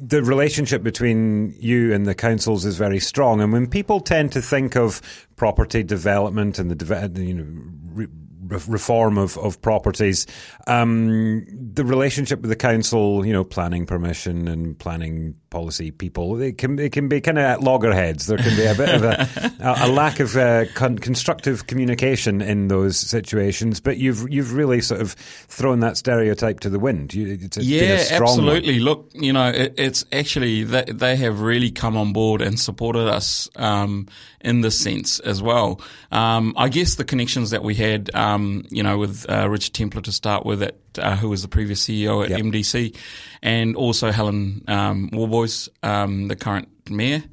the 0.00 0.22
relationship 0.22 0.82
between 0.82 1.54
you 1.58 1.92
and 1.92 2.06
the 2.06 2.14
councils 2.14 2.64
is 2.64 2.78
very 2.78 3.00
strong. 3.00 3.42
And 3.42 3.52
when 3.52 3.66
people 3.66 4.00
tend 4.00 4.32
to 4.32 4.40
think 4.40 4.76
of 4.76 5.02
property 5.36 5.82
development 5.82 6.58
and 6.58 6.70
the, 6.70 7.22
you 7.22 7.34
know, 7.34 7.46
re- 7.92 8.06
reform 8.48 9.18
of, 9.18 9.36
of 9.38 9.60
properties. 9.60 10.26
Um, 10.66 11.44
the 11.50 11.84
relationship 11.84 12.40
with 12.40 12.50
the 12.50 12.56
council, 12.56 13.24
you 13.26 13.32
know, 13.32 13.44
planning 13.44 13.86
permission 13.86 14.48
and 14.48 14.78
planning 14.78 15.34
policy 15.50 15.90
people, 15.90 16.40
it 16.40 16.58
can 16.58 16.78
it 16.78 16.92
can 16.92 17.08
be 17.08 17.20
kind 17.20 17.38
of 17.38 17.44
at 17.44 17.60
loggerheads. 17.60 18.26
There 18.26 18.38
can 18.38 18.56
be 18.56 18.66
a 18.66 18.74
bit 18.74 18.88
of 18.94 19.04
a, 19.04 19.28
a, 19.60 19.86
a 19.86 19.88
lack 19.88 20.20
of 20.20 20.36
uh, 20.36 20.64
con- 20.74 20.98
constructive 20.98 21.66
communication 21.66 22.40
in 22.42 22.68
those 22.68 22.96
situations. 22.98 23.80
But 23.80 23.98
you've 23.98 24.28
you've 24.30 24.52
really 24.52 24.80
sort 24.80 25.00
of 25.00 25.12
thrown 25.12 25.80
that 25.80 25.96
stereotype 25.96 26.60
to 26.60 26.70
the 26.70 26.78
wind. 26.78 27.14
You, 27.14 27.34
it's, 27.34 27.56
it's 27.56 27.56
been 27.58 27.66
Yeah, 27.66 27.94
a 27.94 27.98
strong 28.00 28.20
one. 28.20 28.28
absolutely. 28.30 28.80
Look, 28.80 29.10
you 29.14 29.32
know, 29.32 29.48
it, 29.48 29.74
it's 29.78 30.04
actually 30.12 30.64
they, 30.64 30.84
they 30.84 31.16
have 31.16 31.40
really 31.40 31.70
come 31.70 31.96
on 31.96 32.12
board 32.12 32.42
and 32.42 32.58
supported 32.58 33.08
us 33.08 33.48
um, 33.56 34.08
in 34.40 34.60
this 34.60 34.78
sense 34.78 35.20
as 35.20 35.40
well. 35.42 35.80
Um, 36.10 36.52
I 36.56 36.68
guess 36.68 36.96
the 36.96 37.04
connections 37.04 37.50
that 37.50 37.62
we 37.62 37.74
had, 37.74 38.10
um, 38.14 38.33
you 38.70 38.82
know, 38.82 38.98
with 38.98 39.26
uh, 39.28 39.48
Richard 39.48 39.74
Templer 39.74 40.02
to 40.04 40.12
start 40.12 40.44
with, 40.46 40.62
at, 40.62 40.76
uh, 40.98 41.16
who 41.16 41.28
was 41.28 41.42
the 41.42 41.48
previous 41.48 41.84
CEO 41.84 42.24
at 42.24 42.30
Yep. 42.30 42.40
MDC, 42.40 42.96
and 43.42 43.76
also 43.76 44.10
Helen 44.10 44.64
um, 44.68 45.10
Worboys, 45.10 45.68
um, 45.82 46.28
the 46.28 46.36
current 46.36 46.68
mayor. 46.90 47.24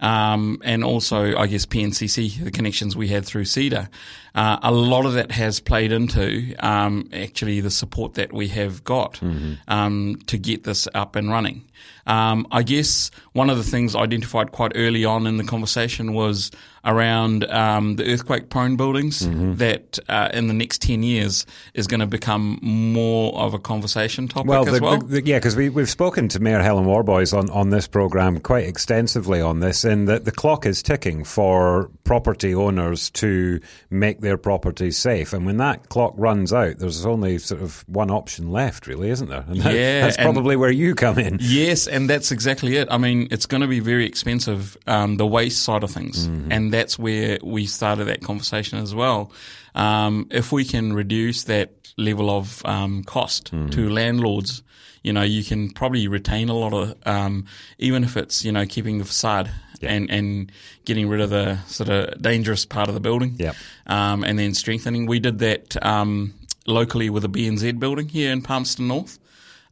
Um, 0.00 0.60
and 0.64 0.82
also, 0.82 1.36
I 1.36 1.46
guess 1.46 1.66
PNCC, 1.66 2.42
the 2.42 2.50
connections 2.50 2.96
we 2.96 3.08
had 3.08 3.24
through 3.26 3.44
CEDA. 3.44 3.88
Uh, 4.34 4.58
a 4.62 4.70
lot 4.72 5.06
of 5.06 5.14
that 5.14 5.32
has 5.32 5.60
played 5.60 5.92
into 5.92 6.54
um, 6.60 7.08
actually 7.12 7.60
the 7.60 7.70
support 7.70 8.14
that 8.14 8.32
we 8.32 8.48
have 8.48 8.84
got 8.84 9.20
um, 9.68 10.18
to 10.26 10.38
get 10.38 10.64
this 10.64 10.86
up 10.94 11.16
and 11.16 11.30
running. 11.30 11.64
Um, 12.06 12.46
I 12.50 12.62
guess 12.62 13.10
one 13.32 13.50
of 13.50 13.56
the 13.56 13.62
things 13.64 13.94
identified 13.96 14.52
quite 14.52 14.72
early 14.74 15.04
on 15.04 15.26
in 15.26 15.36
the 15.36 15.44
conversation 15.44 16.12
was 16.12 16.50
around 16.84 17.44
um, 17.50 17.96
the 17.96 18.10
earthquake-prone 18.12 18.76
buildings 18.76 19.20
that 19.58 19.98
uh, 20.08 20.30
in 20.32 20.46
the 20.48 20.54
next 20.54 20.80
10 20.82 21.02
years 21.02 21.44
is 21.74 21.86
going 21.86 22.00
to 22.00 22.06
become 22.06 22.58
more 22.62 23.34
of 23.38 23.52
a 23.54 23.58
conversation 23.58 24.28
topic 24.28 24.48
Well, 24.48 24.66
as 24.68 24.74
the, 24.78 24.82
well. 24.82 24.98
the- 24.98 25.24
yeah, 25.24 25.38
because 25.38 25.56
we, 25.56 25.68
we've 25.68 25.90
spoken 25.90 26.28
to 26.28 26.40
Mayor 26.40 26.60
Helen 26.62 26.86
Worboys 26.86 27.36
on, 27.36 27.48
on 27.50 27.68
this 27.70 27.86
programme 27.86 28.40
quite 28.40 28.64
extensively 28.66 29.40
on 29.42 29.60
this, 29.60 29.84
and 29.84 30.08
that 30.08 30.24
the 30.24 30.32
clock 30.32 30.64
is 30.66 30.82
ticking 30.82 31.22
for 31.24 31.90
property 32.04 32.54
owners 32.54 33.10
to 33.10 33.60
make 33.90 34.19
their 34.20 34.36
properties 34.36 34.96
safe. 34.98 35.32
And 35.32 35.46
when 35.46 35.56
that 35.58 35.88
clock 35.88 36.14
runs 36.16 36.52
out, 36.52 36.78
there's 36.78 37.04
only 37.06 37.38
sort 37.38 37.62
of 37.62 37.84
one 37.88 38.10
option 38.10 38.50
left, 38.50 38.86
really, 38.86 39.10
isn't 39.10 39.28
there? 39.28 39.44
And 39.48 39.60
that- 39.62 39.74
Yeah, 39.74 40.00
that's 40.02 40.16
probably 40.16 40.56
where 40.56 40.70
you 40.70 40.94
come 40.94 41.18
in. 41.18 41.38
Yes, 41.40 41.86
and 41.86 42.08
that's 42.08 42.30
exactly 42.32 42.76
it. 42.76 42.88
I 42.90 42.98
mean, 42.98 43.28
it's 43.30 43.46
going 43.46 43.60
to 43.62 43.66
be 43.68 43.80
very 43.80 44.06
expensive, 44.06 44.76
um, 44.86 45.16
the 45.16 45.26
waste 45.26 45.62
side 45.62 45.82
of 45.82 45.90
things. 45.90 46.26
And 46.50 46.72
that's 46.72 46.98
where 46.98 47.38
we 47.42 47.66
started 47.66 48.04
that 48.06 48.22
conversation 48.22 48.78
as 48.78 48.94
well. 48.94 49.32
Um, 49.74 50.26
if 50.30 50.52
we 50.52 50.64
can 50.64 50.92
reduce 50.92 51.44
that 51.44 51.70
level 51.96 52.30
of 52.30 52.64
um, 52.64 53.04
cost 53.04 53.52
to 53.70 53.88
landlords, 53.90 54.62
you 55.02 55.12
know, 55.12 55.22
you 55.22 55.42
can 55.44 55.70
probably 55.70 56.08
retain 56.08 56.48
a 56.48 56.54
lot 56.54 56.72
of, 56.74 56.94
um, 57.06 57.46
even 57.78 58.04
if 58.04 58.16
it's, 58.16 58.44
you 58.44 58.52
know, 58.52 58.66
keeping 58.66 58.98
the 58.98 59.04
facade. 59.04 59.50
And, 59.88 60.10
and 60.10 60.52
getting 60.84 61.08
rid 61.08 61.20
of 61.20 61.30
the 61.30 61.58
sort 61.66 61.88
of 61.88 62.20
dangerous 62.20 62.64
part 62.66 62.88
of 62.88 62.94
the 62.94 63.00
building, 63.00 63.36
Yep. 63.38 63.56
um, 63.86 64.24
and 64.24 64.38
then 64.38 64.54
strengthening. 64.54 65.06
We 65.06 65.20
did 65.20 65.38
that 65.38 65.82
um, 65.84 66.34
locally 66.66 67.08
with 67.10 67.22
the 67.22 67.28
BNZ 67.30 67.78
building 67.78 68.08
here 68.08 68.32
in 68.32 68.42
Palmerston 68.42 68.88
North. 68.88 69.18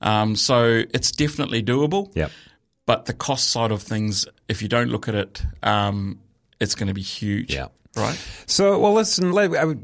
Um, 0.01 0.37
so 0.37 0.85
it's 0.95 1.11
definitely 1.13 1.63
doable. 1.63 2.11
Yep. 2.15 2.31
But 2.87 3.05
the 3.05 3.13
cost 3.13 3.49
side 3.51 3.71
of 3.71 3.83
things, 3.83 4.27
if 4.49 4.63
you 4.63 4.69
don't 4.69 4.89
look 4.89 5.09
at 5.09 5.15
it, 5.15 5.43
um, 5.63 6.21
it's 6.61 6.75
going 6.75 6.87
to 6.89 6.95
be 6.95 7.03
huge. 7.03 7.53
Yeah. 7.53 7.67
Right. 7.99 8.19
So, 8.51 8.79
well, 8.79 8.95
listen, 8.95 9.33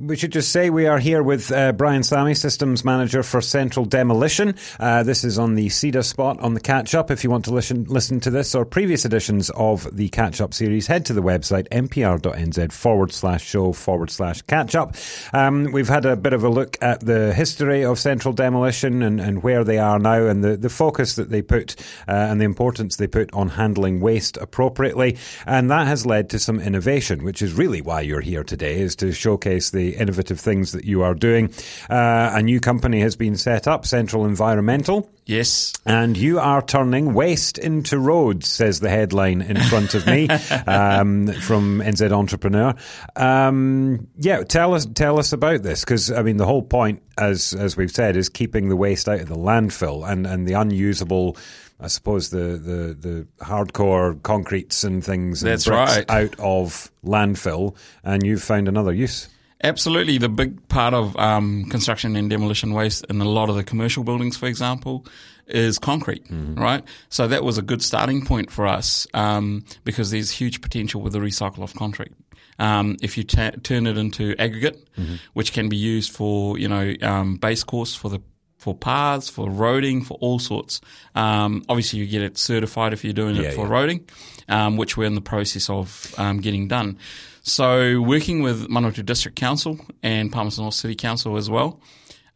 we 0.07 0.17
should 0.17 0.33
just 0.33 0.51
say 0.51 0.71
we 0.71 0.87
are 0.87 0.99
here 0.99 1.23
with 1.23 1.53
uh, 1.53 1.73
Brian 1.73 2.03
Sami, 2.03 2.33
Systems 2.33 2.83
Manager 2.83 3.23
for 3.23 3.43
Central 3.43 3.85
Demolition. 3.85 4.55
Uh, 4.81 5.03
this 5.03 5.23
is 5.23 5.39
on 5.39 5.55
the 5.55 5.67
CEDA 5.67 6.03
spot 6.03 6.41
on 6.41 6.55
the 6.55 6.61
catch 6.61 6.95
up. 6.95 7.11
If 7.11 7.25
you 7.25 7.31
want 7.31 7.45
to 7.45 7.53
listen, 7.53 7.85
listen 7.85 8.21
to 8.21 8.31
this 8.31 8.55
or 8.55 8.65
previous 8.65 9.05
editions 9.05 9.51
of 9.51 9.95
the 9.95 10.09
catch 10.09 10.41
up 10.41 10.55
series, 10.55 10.87
head 10.87 11.05
to 11.07 11.13
the 11.13 11.21
website 11.21 11.69
mpr.nz 11.69 12.73
forward 12.73 13.13
slash 13.13 13.45
show 13.45 13.75
forward 13.75 14.11
slash 14.11 14.41
catch 14.43 14.75
up. 14.75 14.97
Um, 15.35 15.71
we've 15.71 15.91
had 15.91 16.07
a 16.07 16.17
bit 16.17 16.33
of 16.33 16.43
a 16.43 16.49
look 16.49 16.79
at 16.81 17.01
the 17.01 17.35
history 17.35 17.85
of 17.85 17.99
Central 17.99 18.33
Demolition 18.33 19.03
and, 19.03 19.21
and 19.21 19.43
where 19.43 19.65
they 19.65 19.79
are 19.79 19.99
now 19.99 20.27
and 20.27 20.43
the, 20.43 20.57
the 20.57 20.71
focus 20.71 21.17
that 21.17 21.29
they 21.29 21.43
put 21.43 21.77
uh, 22.09 22.13
and 22.13 22.41
the 22.41 22.47
importance 22.47 22.97
they 22.97 23.09
put 23.09 23.31
on 23.35 23.51
handling 23.51 24.01
waste 24.01 24.39
appropriately. 24.39 25.19
And 25.45 25.71
that 25.71 25.87
has 25.87 26.07
led 26.07 26.31
to 26.31 26.39
some 26.39 26.61
innovation, 26.61 27.25
which 27.25 27.43
is 27.43 27.53
really 27.53 27.83
why 27.83 28.01
you're 28.05 28.21
here 28.21 28.45
today, 28.45 28.81
is 28.81 28.97
to 28.97 29.13
showcase 29.13 29.71
the 29.71 29.97
innovative 29.97 30.41
things 30.41 30.73
that 30.73 30.85
you 30.85 31.03
are 31.03 31.15
doing. 31.15 31.53
Uh, 31.91 32.31
a 32.35 32.43
new 32.43 32.61
company 32.61 33.01
has 33.01 33.17
been 33.17 33.37
set 33.37 33.67
up, 33.67 33.87
Central 33.87 34.25
Environmental. 34.25 35.11
Yes. 35.27 35.73
And 35.87 36.17
you 36.17 36.39
are 36.39 36.61
turning 36.61 37.15
waste 37.15 37.57
into 37.57 37.99
roads, 37.99 38.47
says 38.47 38.81
the 38.81 38.91
headline 38.91 39.41
in 39.41 39.57
front 39.57 39.95
of 39.95 40.07
me 40.07 40.29
um, 40.67 41.29
from 41.29 41.81
NZ 41.81 42.13
Entrepreneur. 42.13 42.75
Um, 43.17 44.09
yeah, 44.19 44.43
tell 44.45 44.75
us 44.75 44.87
tell 44.87 45.19
us 45.19 45.33
about 45.33 45.63
this 45.63 45.81
because 45.81 46.11
I 46.13 46.23
mean 46.23 46.37
the 46.37 46.47
whole 46.47 46.63
point, 46.63 47.03
as 47.17 47.55
as 47.55 47.77
we've 47.77 47.91
said, 47.91 48.17
is 48.17 48.29
keeping 48.29 48.69
the 48.69 48.77
waste 48.77 49.09
out 49.09 49.21
of 49.21 49.29
the 49.29 49.37
landfill 49.37 50.09
and, 50.09 50.27
and 50.27 50.47
the 50.47 50.55
unusable. 50.55 51.37
I 51.81 51.89
suppose 51.89 52.31
the, 52.31 52.57
the, 52.59 52.95
the 52.95 53.27
hardcore 53.45 54.23
concretes 54.23 54.85
and 54.85 55.05
things 55.05 55.43
and 55.43 55.53
That's 55.53 55.67
right. 55.67 56.09
out 56.11 56.35
of 56.39 56.91
landfill, 57.05 57.77
and 58.03 58.25
you've 58.25 58.43
found 58.43 58.69
another 58.69 58.93
use. 58.93 59.29
Absolutely. 59.63 60.19
The 60.19 60.29
big 60.29 60.69
part 60.69 60.93
of 60.95 61.17
um, 61.17 61.65
construction 61.71 62.17
and 62.17 62.29
demolition 62.29 62.75
waste 62.75 63.07
in 63.09 63.21
a 63.21 63.25
lot 63.25 63.49
of 63.49 63.57
the 63.57 63.65
commercial 63.65 64.05
buildings, 64.05 64.37
for 64.37 64.47
example, 64.47 65.07
is 65.47 65.79
concrete, 65.79 66.25
right? 66.31 66.85
So 67.09 67.27
that 67.29 67.45
was 67.45 67.57
a 67.59 67.63
good 67.63 67.83
starting 67.83 68.25
point 68.25 68.51
for 68.51 68.67
us 68.67 69.07
um, 69.15 69.65
because 69.85 70.11
there's 70.11 70.31
huge 70.31 70.61
potential 70.61 71.01
with 71.01 71.15
the 71.15 71.19
recycle 71.19 71.63
of 71.63 71.75
concrete. 71.75 72.13
Um, 72.59 72.97
if 73.03 73.17
you 73.19 73.25
ta- 73.25 73.53
turn 73.63 73.87
it 73.87 73.97
into 73.97 74.35
aggregate, 74.39 74.87
which 75.33 75.53
can 75.53 75.69
be 75.69 75.77
used 75.77 76.13
for, 76.13 76.59
you 76.59 76.69
know, 76.69 76.95
um, 77.03 77.37
base 77.37 77.65
course 77.65 77.95
for 77.95 78.11
the 78.11 78.21
for 78.65 78.75
paths, 78.75 79.29
for 79.29 79.47
roading, 79.49 80.03
for 80.05 80.17
all 80.23 80.39
sorts. 80.39 80.81
Um, 81.15 81.63
obviously, 81.69 81.99
you 81.99 82.07
get 82.07 82.23
it 82.23 82.39
certified 82.39 82.95
if 82.95 83.05
you're 83.05 83.13
doing 83.13 83.37
Yeah, 83.37 83.49
it 83.49 83.55
for 83.55 83.67
yeah. 83.67 83.73
roading, 83.77 84.01
um, 84.49 84.77
which 84.79 84.97
we're 84.97 85.05
in 85.07 85.15
the 85.15 85.21
process 85.21 85.69
of 85.69 86.15
um, 86.17 86.39
getting 86.41 86.67
done. 86.67 86.97
So, 87.43 88.01
working 88.01 88.43
with 88.43 88.69
Manawatu 88.71 89.05
District 89.05 89.37
Council 89.37 89.79
and 90.03 90.33
Palmerston 90.33 90.65
North 90.65 90.75
City 90.75 90.95
Council 90.95 91.37
as 91.37 91.51
well, 91.51 91.79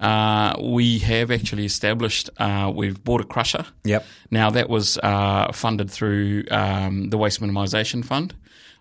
uh, 0.01 0.55
we 0.63 0.99
have 0.99 1.31
actually 1.31 1.65
established, 1.65 2.29
uh, 2.37 2.71
we've 2.75 3.03
bought 3.03 3.23
a 3.23 3.25
crusher. 3.25 3.65
Yep. 3.85 4.05
Now, 4.31 4.51
that 4.51 4.69
was 4.69 4.99
uh, 5.03 5.51
funded 5.53 5.91
through 5.91 6.45
um, 6.51 7.09
the 7.09 7.17
Waste 7.17 7.41
Minimisation 7.41 8.05
Fund, 8.05 8.35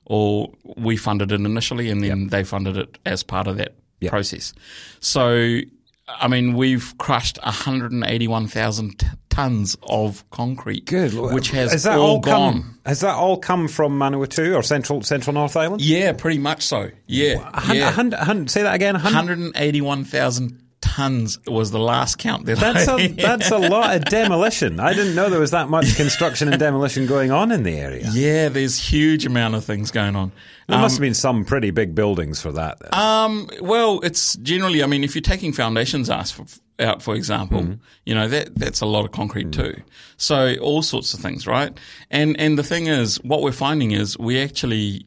or 0.05 0.51
we 0.75 0.97
funded 0.97 1.31
it 1.31 1.39
initially 1.39 1.89
and 1.89 2.03
then 2.03 2.27
they 2.27 2.43
funded 2.43 2.75
it 2.75 2.97
as 3.05 3.23
part 3.23 3.47
of 3.47 3.55
that 3.57 3.73
Yep. 3.99 4.11
process. 4.11 4.53
So, 4.99 5.59
I 6.07 6.27
mean, 6.27 6.53
we've 6.53 6.97
crushed 6.97 7.37
181,000 7.43 9.03
tons 9.29 9.77
of 9.83 10.27
concrete. 10.29 10.85
Good. 10.85 11.13
Which 11.13 11.49
has 11.51 11.71
Has 11.73 11.83
that 11.83 11.97
all, 11.97 12.11
all 12.15 12.19
gone. 12.19 12.53
come? 12.53 12.79
Has 12.85 13.01
that 13.01 13.15
all 13.15 13.37
come 13.37 13.67
from 13.67 13.99
Manawatu 13.99 14.55
or 14.55 14.63
Central 14.63 15.01
Central 15.03 15.33
North 15.33 15.57
Island? 15.57 15.81
Yeah, 15.81 16.13
pretty 16.13 16.39
much 16.39 16.63
so. 16.63 16.89
Yeah. 17.07 17.49
A 17.53 17.59
hun- 17.59 17.75
yeah. 17.77 17.89
a 17.89 17.91
hun- 17.91 18.13
a 18.13 18.23
hun- 18.25 18.47
say 18.47 18.63
that 18.63 18.73
again. 18.75 18.95
a 18.95 18.99
hun- 18.99 19.13
181,000 19.13 20.61
tons 20.97 21.39
was 21.47 21.71
the 21.71 21.79
last 21.79 22.17
count. 22.17 22.45
That 22.45 22.57
That's 22.57 22.87
a 22.87 23.07
that's 23.27 23.51
a 23.51 23.57
lot 23.57 23.95
of 23.95 24.05
demolition. 24.05 24.79
I 24.79 24.93
didn't 24.93 25.15
know 25.15 25.29
there 25.29 25.39
was 25.39 25.51
that 25.51 25.69
much 25.69 25.95
construction 25.95 26.49
and 26.49 26.59
demolition 26.59 27.05
going 27.07 27.31
on 27.31 27.51
in 27.51 27.63
the 27.63 27.77
area. 27.77 28.07
yeah, 28.11 28.49
there's 28.49 28.77
huge 28.79 29.25
amount 29.25 29.55
of 29.55 29.63
things 29.63 29.91
going 29.91 30.15
on. 30.15 30.31
There 30.67 30.77
must 30.77 30.95
have 30.97 31.01
been 31.01 31.13
some 31.13 31.45
pretty 31.45 31.71
big 31.71 31.95
buildings 31.95 32.41
for 32.41 32.51
that. 32.51 32.79
Then. 32.79 32.89
Um, 32.93 33.49
well, 33.61 34.01
it's 34.03 34.35
generally, 34.37 34.83
I 34.83 34.87
mean, 34.87 35.03
if 35.05 35.15
you're 35.15 35.21
taking 35.21 35.53
foundations 35.53 36.09
out, 36.09 36.27
for, 36.27 36.45
out, 36.79 37.01
for 37.01 37.15
example, 37.15 37.61
Mm-hmm. 37.61 37.73
you 38.05 38.13
know, 38.15 38.27
that, 38.27 38.53
that's 38.55 38.81
a 38.81 38.85
lot 38.85 39.05
of 39.05 39.11
concrete 39.11 39.53
too. 39.53 39.75
So 40.17 40.55
all 40.61 40.81
sorts 40.81 41.13
of 41.13 41.21
things, 41.21 41.47
right? 41.47 41.71
And, 42.11 42.37
and 42.37 42.57
the 42.59 42.63
thing 42.63 42.87
is, 42.87 43.15
what 43.23 43.41
we're 43.43 43.53
finding 43.53 43.91
is 43.91 44.17
we 44.19 44.41
actually, 44.41 45.05
mm, 45.05 45.06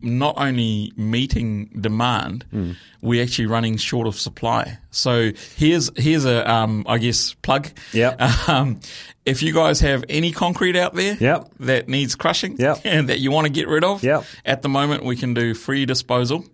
not 0.00 0.34
only 0.36 0.92
meeting 0.96 1.70
demand, 1.80 2.44
Mm. 2.52 2.76
we're 3.00 3.22
actually 3.22 3.46
running 3.46 3.76
short 3.76 4.06
of 4.06 4.18
supply. 4.18 4.78
So 4.90 5.32
here's, 5.56 5.90
here's 5.96 6.24
a, 6.24 6.48
um, 6.50 6.84
I 6.88 6.98
guess 6.98 7.34
plug. 7.42 7.68
Yep. 7.92 8.20
Um, 8.48 8.80
if 9.24 9.42
you 9.42 9.52
guys 9.52 9.80
have 9.80 10.04
any 10.08 10.32
concrete 10.32 10.76
out 10.76 10.94
there 10.94 11.16
Yep. 11.20 11.48
that 11.60 11.88
needs 11.88 12.14
crushing 12.16 12.56
Yep. 12.58 12.80
and 12.84 13.08
that 13.08 13.20
you 13.20 13.30
want 13.30 13.46
to 13.46 13.52
get 13.52 13.68
rid 13.68 13.84
of, 13.84 14.02
Yep. 14.02 14.24
at 14.44 14.62
the 14.62 14.68
moment, 14.68 15.04
we 15.04 15.16
can 15.16 15.34
do 15.34 15.54
free 15.54 15.86
disposal 15.86 16.44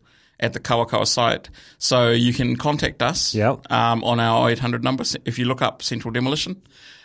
at 0.40 0.52
the 0.52 0.60
Kawakawa 0.60 1.06
site. 1.06 1.48
So 1.78 2.10
you 2.10 2.32
can 2.32 2.56
contact 2.56 3.02
us 3.02 3.34
Yep. 3.34 3.72
um, 3.72 4.04
on 4.04 4.20
our 4.20 4.48
0800 4.50 4.84
number 4.84 5.04
if 5.24 5.38
you 5.38 5.46
look 5.46 5.62
up 5.62 5.82
Central 5.82 6.12
Demolition. 6.12 6.56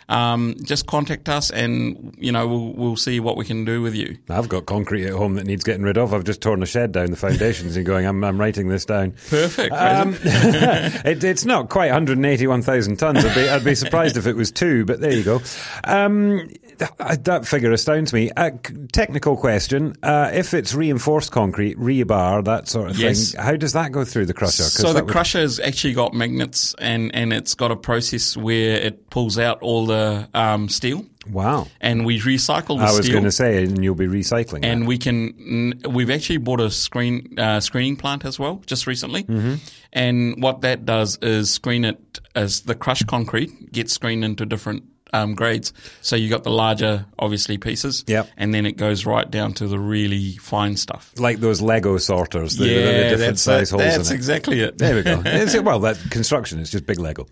Um, 0.08 0.54
just 0.62 0.86
contact 0.86 1.28
us, 1.28 1.50
and 1.50 2.14
you 2.18 2.32
know 2.32 2.46
we'll 2.46 2.72
we'll 2.72 2.96
see 2.96 3.20
what 3.20 3.36
we 3.36 3.44
can 3.44 3.64
do 3.64 3.82
with 3.82 3.94
you. 3.94 4.18
I've 4.28 4.48
got 4.48 4.66
concrete 4.66 5.06
at 5.06 5.12
home 5.12 5.34
that 5.34 5.46
needs 5.46 5.64
getting 5.64 5.82
rid 5.82 5.98
of. 5.98 6.12
I've 6.12 6.24
just 6.24 6.40
torn 6.40 6.62
a 6.62 6.66
shed 6.66 6.92
down 6.92 7.10
the 7.10 7.16
foundations 7.16 7.76
and 7.76 7.86
going. 7.86 8.06
I'm, 8.06 8.22
I'm 8.24 8.38
writing 8.38 8.68
this 8.68 8.84
down. 8.84 9.12
Perfect. 9.28 9.72
Um, 9.72 10.16
it, 10.22 11.22
it's 11.24 11.44
not 11.44 11.68
quite 11.68 11.86
181,000 11.86 12.96
tons. 12.96 13.24
I'd 13.24 13.34
be, 13.34 13.48
I'd 13.48 13.64
be 13.64 13.74
surprised 13.74 14.16
if 14.16 14.26
it 14.26 14.36
was 14.36 14.50
two, 14.50 14.84
but 14.84 15.00
there 15.00 15.12
you 15.12 15.24
go. 15.24 15.40
Um, 15.84 16.50
that, 16.78 17.46
figure 17.46 17.72
astounds 17.72 18.12
me. 18.12 18.30
Uh, 18.36 18.50
technical 18.92 19.36
question: 19.36 19.94
uh, 20.02 20.30
If 20.32 20.54
it's 20.54 20.74
reinforced 20.74 21.32
concrete, 21.32 21.78
rebar, 21.78 22.44
that 22.44 22.68
sort 22.68 22.90
of 22.90 22.98
Yes. 22.98 23.32
thing, 23.32 23.40
how 23.42 23.56
does 23.56 23.72
that 23.72 23.92
go 23.92 24.04
through 24.04 24.26
the 24.26 24.34
crusher? 24.34 24.62
So 24.64 24.92
the 24.92 25.04
would- 25.04 25.12
crusher 25.12 25.40
has 25.40 25.60
actually 25.60 25.94
got 25.94 26.14
magnets, 26.14 26.74
and 26.78 27.14
and 27.14 27.32
it's 27.32 27.54
got 27.54 27.70
a 27.70 27.76
process 27.76 28.36
where 28.36 28.76
it 28.76 29.10
pulls 29.10 29.38
out 29.38 29.60
all 29.62 29.86
the 29.86 30.28
um, 30.34 30.68
steel, 30.68 31.04
Wow. 31.30 31.68
and 31.80 32.04
we 32.04 32.20
recycle 32.20 32.78
the 32.78 32.86
steel. 32.86 32.94
I 32.94 32.96
was 32.96 33.08
going 33.08 33.24
to 33.24 33.32
say, 33.32 33.62
and 33.64 33.82
you'll 33.82 33.94
be 33.94 34.06
recycling 34.06 34.58
it. 34.58 34.64
and 34.66 34.82
that. 34.82 34.88
we 34.88 34.98
can 34.98 35.80
we've 35.88 36.10
actually 36.10 36.38
bought 36.38 36.60
a 36.60 36.70
screen 36.70 37.38
uh, 37.38 37.60
screening 37.60 37.96
plant 37.96 38.24
as 38.24 38.38
well 38.38 38.62
just 38.66 38.86
recently 38.86 39.24
Mm-hmm. 39.24 39.54
and 39.92 40.42
what 40.42 40.60
that 40.62 40.84
does 40.84 41.18
is 41.22 41.50
screen 41.50 41.84
it 41.84 42.20
as 42.34 42.62
the 42.62 42.74
crushed 42.74 43.06
concrete 43.06 43.72
gets 43.72 43.92
screened 43.92 44.24
into 44.24 44.44
different 44.46 44.82
um, 45.14 45.34
grades 45.34 45.72
so 46.02 46.16
you 46.16 46.28
got 46.28 46.44
the 46.44 46.50
larger 46.50 47.06
obviously 47.18 47.56
pieces 47.58 48.04
Yep. 48.06 48.28
and 48.36 48.52
then 48.52 48.66
it 48.66 48.76
goes 48.76 49.06
right 49.06 49.30
down 49.30 49.52
to 49.54 49.66
the 49.66 49.78
really 49.78 50.32
fine 50.36 50.76
stuff 50.76 51.12
Like 51.18 51.38
those 51.38 51.60
Lego 51.62 51.96
sorters, 51.98 52.56
the, 52.56 52.64
the- 52.64 52.74
the 52.74 52.80
yeah 52.80 52.92
different 53.10 53.18
that's, 53.20 53.42
size 53.42 53.70
holes 53.70 53.82
that's 53.82 54.10
it. 54.10 54.14
exactly 54.14 54.60
it 54.60 54.78
There 54.78 54.94
we 54.96 55.02
go. 55.02 55.22
Well, 55.64 55.80
that 55.80 55.98
construction 56.10 56.58
is 56.58 56.70
just 56.70 56.84
big 56.86 56.98
Lego. 56.98 57.26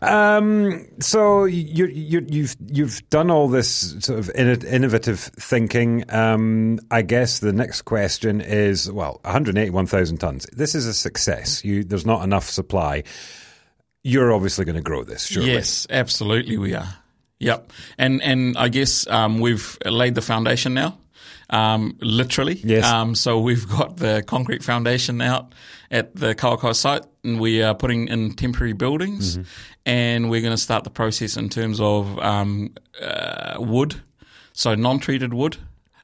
Um, 0.00 0.86
so 1.00 1.44
you, 1.44 1.86
you, 1.86 2.24
you've 2.28 2.56
you've 2.68 3.08
done 3.10 3.30
all 3.30 3.48
this 3.48 3.96
sort 4.00 4.18
of 4.18 4.26
inno- 4.34 4.64
innovative 4.64 5.18
thinking. 5.20 6.04
Um, 6.12 6.78
I 6.90 7.02
guess 7.02 7.40
the 7.40 7.52
next 7.52 7.82
question 7.82 8.40
is 8.40 8.90
well, 8.90 9.18
181,000 9.24 10.18
tons. 10.18 10.46
This 10.52 10.74
is 10.74 10.86
a 10.86 10.94
success. 10.94 11.64
You, 11.64 11.84
there's 11.84 12.06
not 12.06 12.22
enough 12.22 12.48
supply. 12.48 13.02
You're 14.02 14.32
obviously 14.32 14.64
going 14.64 14.76
to 14.76 14.82
grow 14.82 15.02
this, 15.04 15.24
surely. 15.26 15.52
Yes, 15.52 15.86
absolutely, 15.90 16.56
we 16.58 16.74
are. 16.74 16.94
Yep, 17.44 17.72
and 17.98 18.22
and 18.22 18.56
I 18.58 18.68
guess 18.68 19.06
um, 19.06 19.40
we've 19.40 19.78
laid 19.84 20.14
the 20.14 20.22
foundation 20.22 20.74
now, 20.74 20.98
um, 21.50 21.96
literally. 22.00 22.60
Yes. 22.64 22.84
Um, 22.84 23.14
so 23.14 23.38
we've 23.40 23.68
got 23.68 23.96
the 23.96 24.22
concrete 24.26 24.62
foundation 24.62 25.20
out 25.20 25.52
at 25.90 26.14
the 26.16 26.34
Kawakawa 26.34 26.74
site, 26.74 27.04
and 27.22 27.38
we 27.40 27.62
are 27.62 27.74
putting 27.74 28.08
in 28.08 28.34
temporary 28.34 28.72
buildings, 28.72 29.38
and 29.86 30.30
we're 30.30 30.40
going 30.40 30.54
to 30.56 30.62
start 30.62 30.84
the 30.84 30.90
process 30.90 31.36
in 31.36 31.48
terms 31.48 31.80
of 31.80 32.18
um, 32.18 32.74
uh, 33.00 33.56
wood, 33.58 33.94
so 34.52 34.74
non-treated 34.74 35.32
wood. 35.34 35.56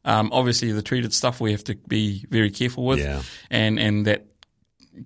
Um, 0.04 0.30
obviously, 0.32 0.73
the 0.73 0.82
treated 0.82 1.12
stuff 1.12 1.40
we 1.40 1.50
have 1.52 1.64
to 1.64 1.75
be 1.88 2.25
very 2.30 2.50
careful 2.50 2.85
with, 2.87 3.00
Yeah. 3.00 3.23
and 3.50 3.78
and 3.78 4.06
that 4.06 4.26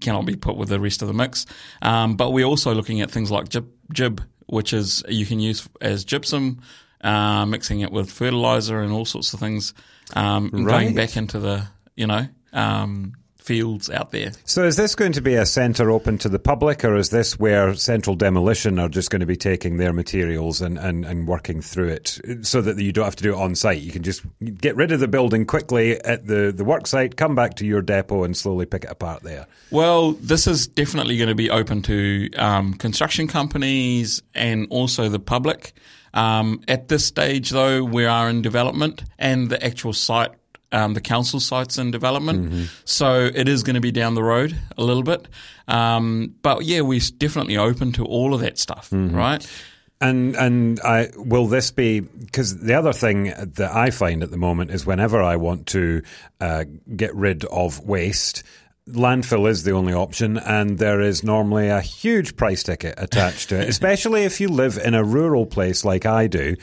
cannot 0.01 0.25
be 0.27 0.37
put 0.37 0.57
with 0.57 0.69
the 0.69 0.81
rest 0.81 1.03
of 1.03 1.09
the 1.09 1.15
mix. 1.15 1.47
Um, 1.83 2.17
but 2.17 2.31
we're 2.31 2.47
also 2.47 2.75
looking 2.75 3.01
at 3.01 3.11
things 3.11 3.31
like 3.31 3.49
jib, 3.49 3.67
jib 3.93 4.21
which 4.47 4.73
is 4.73 5.03
you 5.09 5.27
can 5.27 5.41
use 5.41 5.69
as 5.81 6.05
gypsum, 6.05 6.61
uh, 7.03 7.45
mixing 7.47 7.81
it 7.81 7.91
with 7.93 8.11
fertilizer 8.11 8.81
and 8.81 8.93
all 8.93 9.05
sorts 9.05 9.33
of 9.35 9.41
things, 9.41 9.75
um, 10.15 10.51
Right. 10.53 10.67
going 10.67 10.95
back 10.95 11.17
into 11.17 11.39
the 11.39 11.67
you 11.97 12.07
know 12.07 12.27
um, 12.53 13.15
fields 13.45 13.91
out 13.91 14.11
there. 14.11 14.33
So 14.47 14.65
is 14.65 14.77
this 14.77 14.95
going 14.95 15.13
to 15.13 15.21
be 15.21 15.35
a 15.35 15.45
centre 15.45 15.91
open 15.91 16.17
to 16.19 16.31
the 16.31 16.39
public, 16.39 16.83
or 16.83 16.97
is 16.97 17.11
this 17.11 17.39
where 17.39 17.75
Central 17.75 18.17
Demolition 18.17 18.79
are 18.79 18.89
just 18.89 19.11
going 19.11 19.21
to 19.21 19.27
be 19.27 19.37
taking 19.37 19.77
their 19.77 19.93
materials 19.93 20.63
and, 20.63 20.79
and, 20.79 21.05
and 21.05 21.29
working 21.29 21.61
through 21.61 21.89
it 21.89 22.19
so 22.41 22.63
that 22.63 22.79
you 22.79 22.91
don't 22.91 23.05
have 23.05 23.17
to 23.17 23.23
do 23.23 23.35
it 23.35 23.39
on 23.39 23.55
site? 23.55 23.83
You 23.83 23.93
can 23.93 24.03
just 24.03 24.23
get 24.41 24.77
rid 24.77 24.93
of 24.93 25.01
the 25.01 25.09
building 25.09 25.45
quickly 25.45 26.03
at 26.05 26.27
the, 26.27 26.53
the 26.57 26.65
work 26.65 26.87
site, 26.87 27.19
come 27.19 27.35
back 27.35 27.57
to 27.57 27.67
your 27.67 27.83
depot 27.83 28.25
and 28.25 28.35
slowly 28.35 28.65
pick 28.65 28.85
it 28.85 28.91
apart 28.91 29.23
there. 29.23 29.47
Well, 29.71 30.13
this 30.13 30.47
is 30.47 30.67
definitely 30.67 31.19
going 31.19 31.29
to 31.29 31.35
be 31.35 31.51
open 31.51 31.83
to 31.83 32.31
um, 32.39 32.73
construction 32.75 33.29
companies 33.29 34.23
and 34.35 34.67
also 34.71 35.11
the 35.11 35.19
public. 35.19 35.75
Um, 36.15 36.63
at 36.67 36.89
this 36.89 37.05
stage, 37.05 37.51
though, 37.51 37.85
we 37.85 38.07
are 38.07 38.31
in 38.31 38.41
development, 38.41 39.03
and 39.19 39.51
the 39.51 39.63
actual 39.63 39.93
site, 39.93 40.31
um, 40.75 40.95
the 40.95 41.01
council 41.01 41.39
site's 41.41 41.79
in 41.79 41.91
development, 41.91 42.69
so 42.85 43.31
it 43.33 43.49
is 43.49 43.63
going 43.63 43.75
to 43.75 43.81
be 43.81 43.93
down 43.93 44.15
the 44.15 44.23
road 44.25 44.57
a 44.77 44.83
little 44.83 45.03
bit. 45.05 45.29
Um, 45.69 46.35
but 46.43 46.65
yeah, 46.65 46.81
we're 46.81 47.01
definitely 47.17 47.57
open 47.57 47.93
to 47.93 48.05
all 48.05 48.35
of 48.35 48.41
that 48.41 48.59
stuff, 48.59 48.89
right? 48.93 49.47
And 50.01 50.35
and 50.37 50.81
I 50.81 51.11
will 51.17 51.47
this 51.47 51.71
be 51.71 52.01
because 52.01 52.59
the 52.59 52.75
other 52.75 52.93
thing 52.93 53.33
that 53.37 53.71
I 53.73 53.91
find 53.91 54.23
at 54.23 54.31
the 54.31 54.37
moment 54.37 54.71
is 54.73 54.85
whenever 54.85 55.23
I 55.23 55.37
want 55.37 55.69
to 55.69 56.03
uh, 56.41 56.65
get 56.97 57.15
rid 57.15 57.45
of 57.45 57.81
waste, 57.81 58.43
landfill 58.89 59.49
is 59.49 59.63
the 59.63 59.73
only 59.73 59.95
option, 59.95 60.37
and 60.39 60.79
there 60.79 61.01
is 61.01 61.23
normally 61.23 61.69
a 61.69 61.81
huge 61.81 62.37
price 62.37 62.63
ticket 62.63 62.95
attached 62.99 63.51
to 63.51 63.61
it, 63.61 63.69
especially 63.75 64.25
if 64.25 64.41
you 64.41 64.49
live 64.49 64.77
in 64.77 64.95
a 64.95 65.05
rural 65.05 65.47
place 65.47 65.85
like 65.85 66.05
I 66.05 66.27
do. 66.27 66.57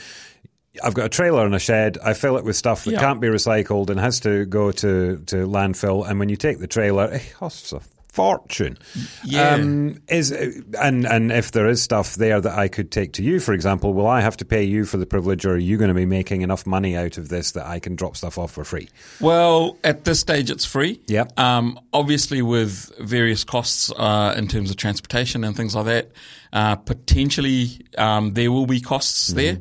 I've 0.84 0.94
got 0.94 1.06
a 1.06 1.10
trailer 1.10 1.46
and 1.46 1.54
a 1.56 1.60
shed. 1.60 1.98
I 2.04 2.14
fill 2.14 2.38
it 2.38 2.44
with 2.46 2.56
stuff 2.56 2.86
that 2.86 2.92
Yeah. 2.92 3.00
can't 3.00 3.20
be 3.20 3.28
recycled 3.28 3.90
and 3.90 4.00
has 4.00 4.20
to 4.22 4.46
go 4.46 4.72
to, 4.72 5.18
to 5.28 5.36
landfill. 5.48 6.08
And 6.10 6.20
when 6.20 6.30
you 6.30 6.38
take 6.38 6.60
the 6.60 6.68
trailer, 6.68 7.06
it 7.12 7.34
costs 7.38 7.74
a 7.74 7.82
fortune. 8.14 8.78
Yeah. 9.24 9.52
Um, 9.56 10.02
is 10.10 10.32
and 10.32 11.06
and 11.06 11.32
if 11.32 11.52
there 11.54 11.70
is 11.70 11.82
stuff 11.82 12.16
there 12.16 12.42
that 12.42 12.58
I 12.58 12.68
could 12.68 12.92
take 12.92 13.14
to 13.14 13.24
you, 13.24 13.40
for 13.40 13.54
example, 13.54 13.94
will 13.94 14.08
I 14.08 14.20
have 14.20 14.36
to 14.38 14.46
pay 14.46 14.64
you 14.64 14.84
for 14.84 14.98
the 14.98 15.06
privilege, 15.06 15.46
or 15.46 15.54
are 15.54 15.58
you 15.58 15.78
going 15.78 15.88
to 15.88 15.94
be 15.94 16.06
making 16.06 16.42
enough 16.42 16.66
money 16.66 16.98
out 16.98 17.18
of 17.18 17.30
this 17.30 17.52
that 17.52 17.66
I 17.66 17.80
can 17.80 17.96
drop 17.96 18.18
stuff 18.18 18.38
off 18.38 18.52
for 18.52 18.66
free? 18.66 18.90
Well, 19.22 19.78
at 19.84 20.04
this 20.04 20.20
stage, 20.20 20.50
it's 20.52 20.66
free. 20.66 21.00
Yep. 21.08 21.40
Um, 21.40 21.80
obviously, 21.94 22.42
with 22.42 22.92
various 23.00 23.46
costs 23.46 23.92
uh, 23.96 24.36
in 24.38 24.48
terms 24.50 24.70
of 24.72 24.76
transportation 24.76 25.46
and 25.46 25.56
things 25.56 25.74
like 25.74 25.86
that, 25.86 26.12
uh, 26.54 26.76
potentially 26.76 27.80
um, 27.98 28.34
there 28.34 28.52
will 28.52 28.66
be 28.66 28.82
costs 28.82 29.28
there 29.28 29.58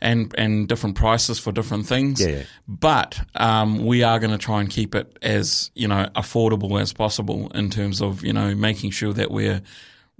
and 0.00 0.34
and 0.36 0.68
different 0.68 0.96
prices 0.96 1.38
for 1.38 1.52
different 1.52 1.86
things. 1.86 2.20
Mm-hmm, 2.20 2.30
Yeah, 2.30 2.36
yeah. 2.38 2.44
But 2.66 3.20
um, 3.34 3.84
we 3.86 4.02
are 4.02 4.18
going 4.18 4.32
to 4.32 4.38
try 4.38 4.60
and 4.60 4.68
keep 4.70 4.94
it 4.94 5.16
as 5.22 5.70
you 5.74 5.86
know 5.88 6.08
affordable 6.16 6.80
as 6.80 6.92
possible 6.92 7.50
in 7.54 7.70
terms 7.70 8.00
of 8.02 8.24
you 8.24 8.32
know 8.32 8.54
making 8.54 8.90
sure 8.90 9.12
that 9.12 9.30
we're 9.30 9.62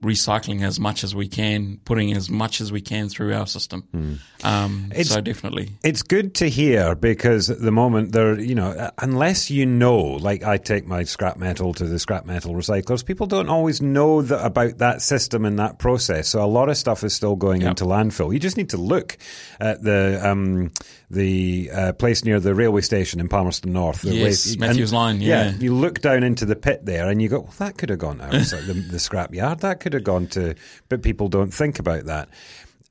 recycling 0.02 0.62
as 0.62 0.78
much 0.78 1.04
as 1.04 1.14
we 1.14 1.28
can, 1.28 1.78
putting 1.84 2.12
as 2.12 2.28
much 2.28 2.60
as 2.60 2.70
we 2.72 2.80
can 2.80 3.08
through 3.08 3.32
our 3.34 3.46
system. 3.46 3.84
Hmm. 3.92 4.12
Um, 4.44 4.86
It's- 4.90 5.08
so 5.08 5.20
definitely. 5.20 5.70
It's 5.84 6.02
good 6.02 6.34
to 6.34 6.48
hear 6.48 6.94
because 6.96 7.48
at 7.48 7.60
the 7.60 7.70
moment 7.70 8.12
there, 8.12 8.38
you 8.38 8.54
know, 8.56 8.90
unless 8.98 9.50
you 9.50 9.64
know, 9.64 9.98
like 9.98 10.42
I 10.44 10.56
take 10.58 10.86
my 10.86 11.04
scrap 11.04 11.36
metal 11.36 11.72
to 11.74 11.84
the 11.84 11.98
scrap 11.98 12.26
metal 12.26 12.52
recyclers, 12.54 13.04
people 13.06 13.26
don't 13.28 13.48
always 13.48 13.80
know 13.80 14.20
that 14.22 14.44
about 14.44 14.78
that 14.78 15.00
system 15.02 15.44
and 15.44 15.58
that 15.60 15.78
process. 15.78 16.28
So 16.28 16.44
a 16.44 16.46
lot 16.46 16.68
of 16.68 16.76
stuff 16.76 17.04
is 17.04 17.14
still 17.14 17.36
going 17.36 17.60
Yep. 17.60 17.70
into 17.70 17.84
landfill. 17.84 18.32
You 18.32 18.40
just 18.40 18.56
need 18.56 18.70
to 18.70 18.76
look 18.76 19.16
at 19.60 19.82
the 19.82 20.20
um, 20.28 20.72
the 21.10 21.70
uh, 21.72 21.92
place 21.92 22.24
near 22.24 22.40
the 22.40 22.54
railway 22.54 22.80
station 22.80 23.20
in 23.20 23.28
Palmerston 23.28 23.72
North. 23.72 24.00
the 24.02 24.14
Yes, 24.14 24.56
Matthews 24.56 24.92
Line, 24.92 25.20
yeah. 25.20 25.52
you 25.60 25.74
look 25.74 26.00
down 26.00 26.22
into 26.24 26.46
the 26.46 26.56
pit 26.56 26.86
there 26.86 27.08
and 27.10 27.20
you 27.20 27.28
go, 27.28 27.40
well, 27.40 27.54
that 27.58 27.76
could 27.76 27.90
have 27.90 27.98
gone 27.98 28.20
out 28.20 28.32
like 28.32 28.48
the, 28.66 28.72
the 28.90 28.98
scrap 28.98 29.34
yard. 29.34 29.60
That 29.60 29.80
could 29.80 29.91
have 29.94 30.04
gone 30.04 30.26
to, 30.28 30.54
but 30.88 31.02
people 31.02 31.28
don't 31.28 31.52
think 31.52 31.78
about 31.78 32.04
that. 32.06 32.28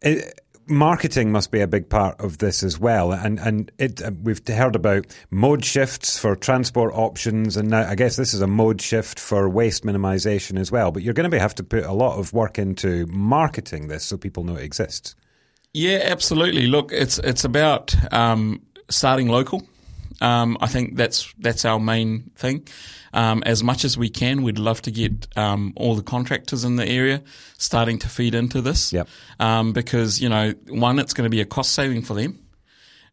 It, 0.02 0.40
marketing 0.68 1.32
must 1.32 1.52
be 1.52 1.60
a 1.62 1.68
big 1.68 1.90
part 1.90 2.20
of 2.20 2.38
this 2.38 2.64
as 2.64 2.80
well, 2.80 3.12
and 3.12 3.40
and 3.40 3.72
it 3.78 4.02
uh, 4.02 4.12
we've 4.24 4.42
heard 4.48 4.76
about 4.76 5.06
mode 5.30 5.64
shifts 5.64 6.18
for 6.18 6.36
transport 6.36 6.94
options, 6.94 7.58
and 7.58 7.70
now 7.70 7.88
I 7.88 7.96
guess 7.96 8.16
this 8.16 8.34
is 8.34 8.42
a 8.42 8.48
mode 8.48 8.82
shift 8.82 9.20
for 9.20 9.48
waste 9.50 9.84
minimisation 9.84 10.60
as 10.60 10.72
well. 10.72 10.92
But 10.92 11.04
you're 11.04 11.14
going 11.14 11.30
to 11.30 11.40
have 11.40 11.56
to 11.56 11.64
put 11.64 11.84
a 11.84 11.94
lot 11.94 12.18
of 12.18 12.34
work 12.34 12.58
into 12.58 13.06
marketing 13.08 13.88
this 13.88 14.06
so 14.06 14.18
people 14.18 14.44
know 14.44 14.56
it 14.56 14.64
exists. 14.64 15.16
Yeah, 15.74 16.00
absolutely. 16.04 16.68
Look, 16.68 16.92
it's 16.92 17.20
it's 17.20 17.44
about 17.44 17.96
um, 18.14 18.62
starting 18.90 19.28
local. 19.28 19.68
Um, 20.20 20.58
I 20.60 20.68
think 20.68 20.96
that's 20.96 21.34
that's 21.40 21.66
our 21.66 21.80
main 21.80 22.32
thing. 22.36 22.68
Um, 23.14 23.44
as 23.46 23.64
much 23.64 23.84
as 23.84 23.98
we 23.98 24.10
can, 24.10 24.42
we'd 24.44 24.60
love 24.60 24.82
to 24.84 24.92
get 24.92 25.28
um, 25.38 25.74
all 25.76 25.96
the 25.96 26.04
contractors 26.04 26.64
in 26.64 26.78
the 26.78 26.88
area 26.88 27.22
starting 27.58 28.00
to 28.00 28.10
feed 28.10 28.34
into 28.34 28.62
this. 28.62 28.94
Yep. 28.94 29.08
Um, 29.40 29.74
because 29.74 30.22
you 30.22 30.30
know, 30.30 30.54
one, 30.70 31.00
it's 31.00 31.14
going 31.14 31.26
to 31.26 31.30
be 31.30 31.42
a 31.42 31.46
cost 31.46 31.74
saving 31.74 32.04
for 32.04 32.14
them, 32.14 32.40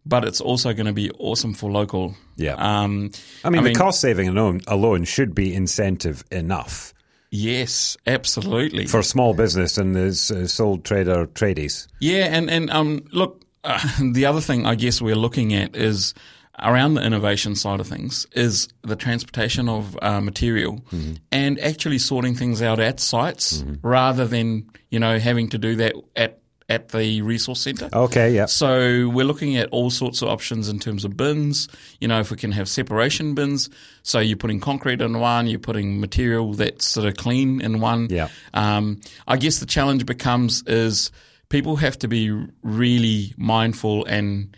but 0.07 0.25
it's 0.25 0.41
also 0.41 0.73
going 0.73 0.87
to 0.87 0.93
be 0.93 1.11
awesome 1.19 1.55
for 1.55 1.71
local. 1.71 2.15
Yeah. 2.37 2.55
Um, 2.55 3.11
I 3.45 3.51
mean, 3.51 3.65
the 3.65 3.75
cost 3.75 4.01
saving 4.01 4.29
alone, 4.29 4.61
alone 4.67 5.05
should 5.05 5.35
be 5.35 5.55
incentive 5.55 6.25
enough 6.31 6.95
Yes, 7.31 7.97
absolutely. 8.07 8.87
for 8.87 9.03
small 9.03 9.35
business 9.35 9.77
and 9.77 9.95
the 9.95 10.09
uh, 10.09 10.47
sole 10.47 10.79
trader 10.79 11.27
tradies. 11.27 11.87
Yeah, 12.01 12.27
and 12.27 12.51
and 12.51 12.71
um, 12.71 13.05
look, 13.13 13.45
uh, 13.65 13.81
the 14.13 14.27
other 14.27 14.41
thing 14.41 14.67
I 14.67 14.75
guess 14.75 15.01
we're 15.03 15.15
looking 15.17 15.55
at 15.55 15.77
is 15.77 16.15
around 16.63 16.95
the 16.95 17.03
innovation 17.03 17.55
side 17.55 17.81
of 17.81 17.87
things 17.87 18.27
is 18.33 18.69
the 18.83 18.97
transportation 18.97 19.69
of 19.69 19.99
uh, 20.03 20.21
material 20.21 20.85
and 21.31 21.59
actually 21.61 21.99
sorting 21.99 22.35
things 22.35 22.63
out 22.63 22.81
at 22.81 23.01
sites 23.01 23.65
rather 23.83 24.27
than 24.27 24.69
you 24.91 24.99
know 24.99 25.19
having 25.19 25.49
to 25.49 25.59
do 25.59 25.77
that 25.77 25.95
at 26.17 26.41
at 26.69 26.91
the 26.91 27.23
resource 27.23 27.61
centre. 27.61 27.89
Okay, 27.93 28.35
yeah. 28.35 28.47
So 28.47 29.09
we're 29.09 29.25
looking 29.25 29.57
at 29.57 29.71
all 29.71 29.89
sorts 29.91 30.21
of 30.21 30.29
options 30.29 30.69
in 30.69 30.79
terms 30.79 31.05
of 31.05 31.17
bins. 31.17 31.69
You 31.99 32.09
know, 32.09 32.21
if 32.21 32.31
we 32.31 32.37
can 32.37 32.53
have 32.53 32.69
separation 32.69 33.35
bins, 33.35 33.71
so 34.03 34.19
you're 34.19 34.37
putting 34.37 34.61
concrete 34.61 35.01
in 35.01 35.19
one, 35.19 35.47
you're 35.47 35.59
putting 35.59 35.99
material 35.99 36.53
that's 36.55 36.87
sort 36.87 37.07
of 37.07 37.17
clean 37.17 37.63
in 37.63 37.81
one. 37.81 38.09
Yeah. 38.11 38.29
Um, 38.53 39.01
I 39.27 39.39
guess 39.39 39.61
the 39.61 39.67
challenge 39.67 40.05
becomes 40.05 40.63
is 40.67 41.11
people 41.49 41.77
have 41.77 41.99
to 42.01 42.09
be 42.09 42.31
really 42.63 43.33
mindful 43.39 44.05
and 44.05 44.55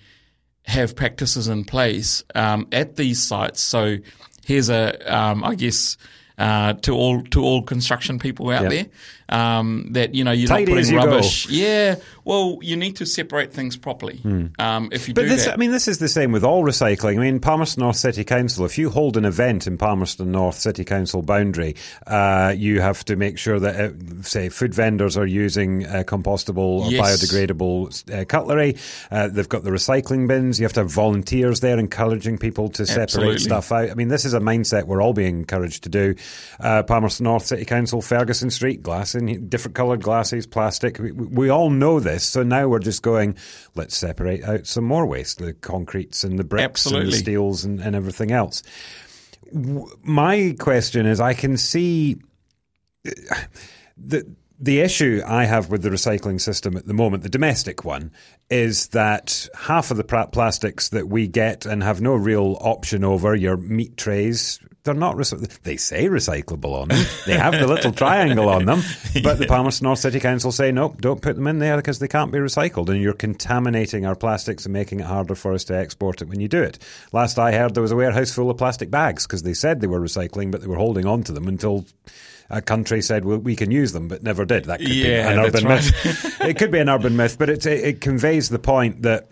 have 0.65 0.95
practices 0.97 1.49
in 1.49 1.65
place 1.65 2.23
um, 2.35 2.67
at 2.73 2.97
these 2.97 3.23
sites. 3.23 3.61
So 3.61 3.97
here's 4.45 4.69
a, 4.71 5.15
um, 5.15 5.45
I 5.45 5.55
guess. 5.55 5.97
Uh, 6.39 6.73
to 6.73 6.95
all 6.95 7.23
to 7.25 7.43
all 7.43 7.61
construction 7.63 8.19
people 8.19 8.49
out 8.49 8.63
Yep. 8.63 8.71
there, 8.71 8.87
um, 9.31 9.87
that 9.93 10.15
you 10.15 10.25
know 10.25 10.33
you're 10.33 10.49
Tidy 10.49 10.73
not 10.73 10.81
putting 10.83 10.97
rubbish. 10.97 11.49
Yeah, 11.49 11.97
well, 12.25 12.59
you 12.61 12.77
need 12.77 12.97
to 12.97 13.07
separate 13.07 13.53
things 13.53 13.77
properly. 13.77 14.21
Um, 14.59 14.89
if 14.93 15.09
you 15.09 15.15
But 15.15 15.23
do 15.23 15.29
this, 15.29 15.45
that, 15.47 15.55
I 15.55 15.57
mean, 15.57 15.71
this 15.71 15.89
is 15.89 15.99
the 15.99 16.09
same 16.09 16.33
with 16.33 16.45
all 16.45 16.63
recycling. 16.65 17.17
I 17.17 17.21
mean, 17.21 17.41
Palmerston 17.41 17.83
North 17.83 17.97
City 17.97 18.25
Council, 18.25 18.65
if 18.65 18.77
you 18.77 18.91
hold 18.91 19.17
an 19.17 19.25
event 19.25 19.67
in 19.67 19.79
Palmerston 19.79 20.31
North 20.33 20.59
City 20.59 20.85
Council 20.85 21.23
boundary, 21.23 21.77
uh, 22.07 22.55
you 22.57 22.81
have 22.81 23.05
to 23.07 23.17
make 23.17 23.39
sure 23.39 23.59
that, 23.61 23.81
uh, 23.81 24.23
say, 24.23 24.49
food 24.49 24.75
vendors 24.75 25.17
are 25.17 25.27
using 25.27 25.87
uh, 25.87 26.03
compostable 26.07 26.59
or 26.85 26.91
Yes. 26.91 27.23
biodegradable 27.23 28.21
uh, 28.21 28.25
cutlery. 28.25 28.77
Uh, 29.11 29.29
they've 29.29 29.49
got 29.49 29.63
the 29.65 29.71
recycling 29.71 30.27
bins. 30.27 30.59
You 30.59 30.65
have 30.65 30.73
to 30.75 30.81
have 30.81 30.91
volunteers 30.91 31.61
there 31.61 31.79
encouraging 31.79 32.39
people 32.39 32.69
to 32.71 32.87
separate 32.87 33.03
Absolutely. 33.05 33.39
stuff 33.39 33.73
out. 33.73 33.91
I 33.91 33.95
mean, 33.95 34.09
this 34.09 34.25
is 34.25 34.35
a 34.35 34.41
mindset 34.41 34.85
we're 34.85 35.03
all 35.03 35.13
being 35.13 35.39
encouraged 35.39 35.85
to 35.85 35.89
do. 35.89 36.15
Uh, 36.59 36.83
Palmerston 36.83 37.25
North 37.25 37.47
City 37.47 37.65
Council, 37.65 38.03
Ferguson 38.03 38.51
Street, 38.51 38.83
glass 38.83 39.15
in 39.21 39.49
different 39.49 39.75
coloured 39.75 40.03
glasses, 40.03 40.47
plastic. 40.47 40.99
We, 40.99 41.13
we 41.13 41.49
all 41.49 41.71
know 41.71 42.01
this, 42.01 42.25
so 42.25 42.43
now 42.43 42.67
we're 42.69 42.79
just 42.81 43.03
going. 43.03 43.37
Let's 43.75 43.97
separate 43.97 44.43
out 44.45 44.67
some 44.67 44.85
more 44.85 45.07
waste: 45.07 45.39
the 45.39 45.53
concretes 45.53 46.25
and 46.25 46.39
the 46.39 46.45
bricks 46.45 46.87
and 46.87 46.95
the 46.95 46.99
Absolutely. 46.99 47.19
steels 47.19 47.65
and, 47.65 47.81
and 47.81 47.95
everything 47.95 48.33
else. 48.33 48.63
W- 49.55 49.87
My 50.03 50.57
question 50.59 51.07
is, 51.07 51.21
I 51.21 51.35
can 51.35 51.57
see 51.57 52.17
the 53.97 54.35
the 54.63 54.81
issue 54.81 55.23
I 55.27 55.47
have 55.47 55.71
with 55.71 55.83
the 55.83 55.89
recycling 55.89 56.39
system 56.39 56.77
at 56.77 56.87
the 56.87 56.93
moment, 56.93 57.23
the 57.23 57.31
domestic 57.31 57.83
one, 57.83 58.13
is 58.51 58.89
that 58.89 59.49
half 59.59 59.91
of 59.91 59.97
the 59.97 60.05
plastics 60.05 60.91
that 60.91 61.09
we 61.09 61.29
get 61.29 61.65
and 61.65 61.83
have 61.83 62.03
no 62.03 62.15
real 62.15 62.59
option 62.61 63.03
over, 63.03 63.35
your 63.35 63.57
meat 63.57 63.97
trays, 63.97 64.61
they're 64.85 64.95
not. 64.95 65.17
Recy- 65.17 65.47
they 65.63 65.77
say 65.77 66.07
recyclable 66.07 66.81
on 66.83 66.89
them. 66.89 67.05
They 67.27 67.37
have 67.37 67.53
the 67.53 67.67
little 67.67 67.93
triangle 67.93 68.49
on 68.49 68.65
them, 68.65 68.83
but 69.23 69.39
the 69.39 69.47
Palmerston 69.49 69.85
North 69.85 69.99
City 69.99 70.21
Council 70.21 70.53
say 70.53 70.73
nope, 70.73 71.01
don't 71.01 71.21
put 71.23 71.37
them 71.37 71.47
in 71.47 71.59
there 71.59 71.77
because 71.77 71.99
they 71.99 72.09
can't 72.09 72.33
be 72.33 72.39
recycled, 72.39 72.89
and 72.89 73.01
you're 73.01 73.13
contaminating 73.13 74.07
our 74.07 74.15
plastics 74.17 74.65
and 74.67 74.73
making 74.73 75.01
it 75.01 75.07
harder 75.07 75.35
for 75.35 75.53
us 75.53 75.65
to 75.65 75.77
export 75.77 76.23
it 76.23 76.29
when 76.29 76.41
you 76.41 76.49
do 76.49 76.63
it. 76.63 76.79
Last 77.13 77.39
I 77.39 77.53
heard, 77.53 77.75
there 77.75 77.83
was 77.83 77.93
a 77.93 77.97
warehouse 77.97 78.33
full 78.33 78.51
of 78.51 78.57
plastic 78.59 78.91
bags 78.91 79.27
because 79.27 79.43
they 79.43 79.55
said 79.55 79.81
they 79.81 79.87
were 79.87 80.01
recycling, 80.01 80.51
but 80.51 80.61
they 80.61 80.67
were 80.67 80.77
holding 80.77 81.07
on 81.07 81.23
to 81.25 81.33
them 81.33 81.49
until 81.49 81.85
a 82.49 82.61
country 82.61 83.01
said, 83.01 83.25
"Well, 83.25 83.39
we 83.39 83.55
can 83.57 83.71
use 83.71 83.93
them," 83.93 84.09
but 84.09 84.23
never 84.23 84.45
did. 84.45 84.65
That 84.65 84.81
could 84.81 84.89
be 84.89 84.95
Yeah, 85.09 85.31
an 85.31 85.37
that's 85.43 85.57
urban 85.57 85.65
right. 85.69 85.85
myth. 85.85 86.41
it 86.41 86.59
could 86.59 86.71
be 86.73 86.79
an 86.81 86.89
urban 86.89 87.17
myth, 87.17 87.37
but 87.39 87.49
it, 87.49 87.65
it 87.67 88.01
conveys 88.01 88.49
the 88.49 88.59
point 88.59 89.03
that 89.03 89.30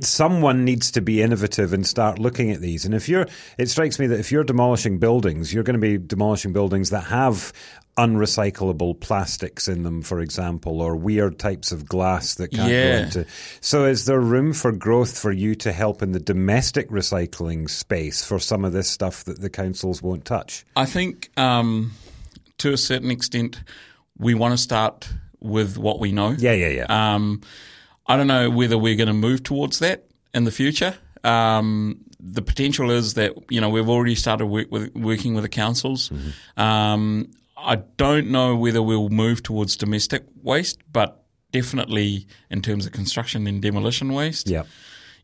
someone 0.00 0.64
needs 0.64 0.90
to 0.92 1.00
be 1.00 1.22
innovative 1.22 1.72
and 1.72 1.86
start 1.86 2.18
looking 2.18 2.50
at 2.50 2.60
these. 2.60 2.84
And 2.84 2.94
if 2.94 3.08
you're, 3.08 3.26
it 3.58 3.68
strikes 3.70 3.98
me 3.98 4.06
that 4.08 4.20
if 4.20 4.30
you're 4.32 4.44
demolishing 4.44 4.98
buildings, 4.98 5.52
you're 5.54 5.62
going 5.64 5.80
to 5.80 5.80
be 5.80 5.98
demolishing 5.98 6.52
buildings 6.52 6.90
that 6.90 7.04
have 7.04 7.52
unrecyclable 7.98 8.98
plastics 9.00 9.68
in 9.68 9.82
them, 9.82 10.02
for 10.02 10.20
example, 10.20 10.80
or 10.80 10.94
weird 10.96 11.38
types 11.38 11.72
of 11.72 11.86
glass 11.88 12.34
that 12.34 12.48
can't 12.52 12.70
Yeah. 12.70 12.98
go 12.98 13.04
into. 13.04 13.26
So, 13.60 13.84
is 13.86 14.04
there 14.04 14.20
room 14.20 14.52
for 14.52 14.70
growth 14.72 15.18
for 15.18 15.32
you 15.32 15.54
to 15.56 15.72
help 15.72 16.02
in 16.02 16.12
the 16.12 16.20
domestic 16.20 16.88
recycling 16.90 17.68
space 17.70 18.24
for 18.24 18.38
some 18.38 18.64
of 18.64 18.72
this 18.72 18.88
stuff 18.88 19.24
that 19.24 19.40
the 19.40 19.50
councils 19.50 20.02
won't 20.02 20.24
touch? 20.24 20.64
I 20.76 20.84
think 20.86 21.30
um, 21.38 21.92
to 22.58 22.72
a 22.72 22.76
certain 22.76 23.10
extent, 23.10 23.62
we 24.18 24.34
want 24.34 24.52
to 24.52 24.58
start 24.58 25.08
with 25.40 25.78
what 25.78 25.98
we 26.00 26.12
know. 26.12 26.34
Yeah, 26.38 26.52
yeah, 26.52 26.68
yeah. 26.68 27.14
Um, 27.14 27.40
I 28.08 28.16
don't 28.16 28.26
know 28.26 28.50
whether 28.50 28.78
we're 28.78 28.96
going 28.96 29.08
to 29.08 29.12
move 29.14 29.42
towards 29.42 29.78
that 29.80 30.04
in 30.34 30.44
the 30.44 30.50
future. 30.50 30.94
Um, 31.24 31.98
the 32.20 32.42
potential 32.42 32.90
is 32.90 33.14
that 33.14 33.34
you 33.50 33.60
know 33.60 33.68
we've 33.68 33.88
already 33.88 34.14
started 34.14 34.46
work 34.46 34.70
with, 34.70 34.94
working 34.94 35.34
with 35.34 35.42
the 35.42 35.48
councils. 35.48 36.10
Um, 36.56 37.30
I 37.56 37.76
don't 37.96 38.28
know 38.30 38.54
whether 38.56 38.82
we'll 38.82 39.08
move 39.08 39.42
towards 39.42 39.76
domestic 39.76 40.24
waste, 40.42 40.78
but 40.92 41.22
definitely 41.52 42.26
in 42.50 42.62
terms 42.62 42.86
of 42.86 42.92
construction 42.92 43.46
and 43.46 43.60
demolition 43.62 44.12
waste. 44.12 44.48
yeah. 44.48 44.64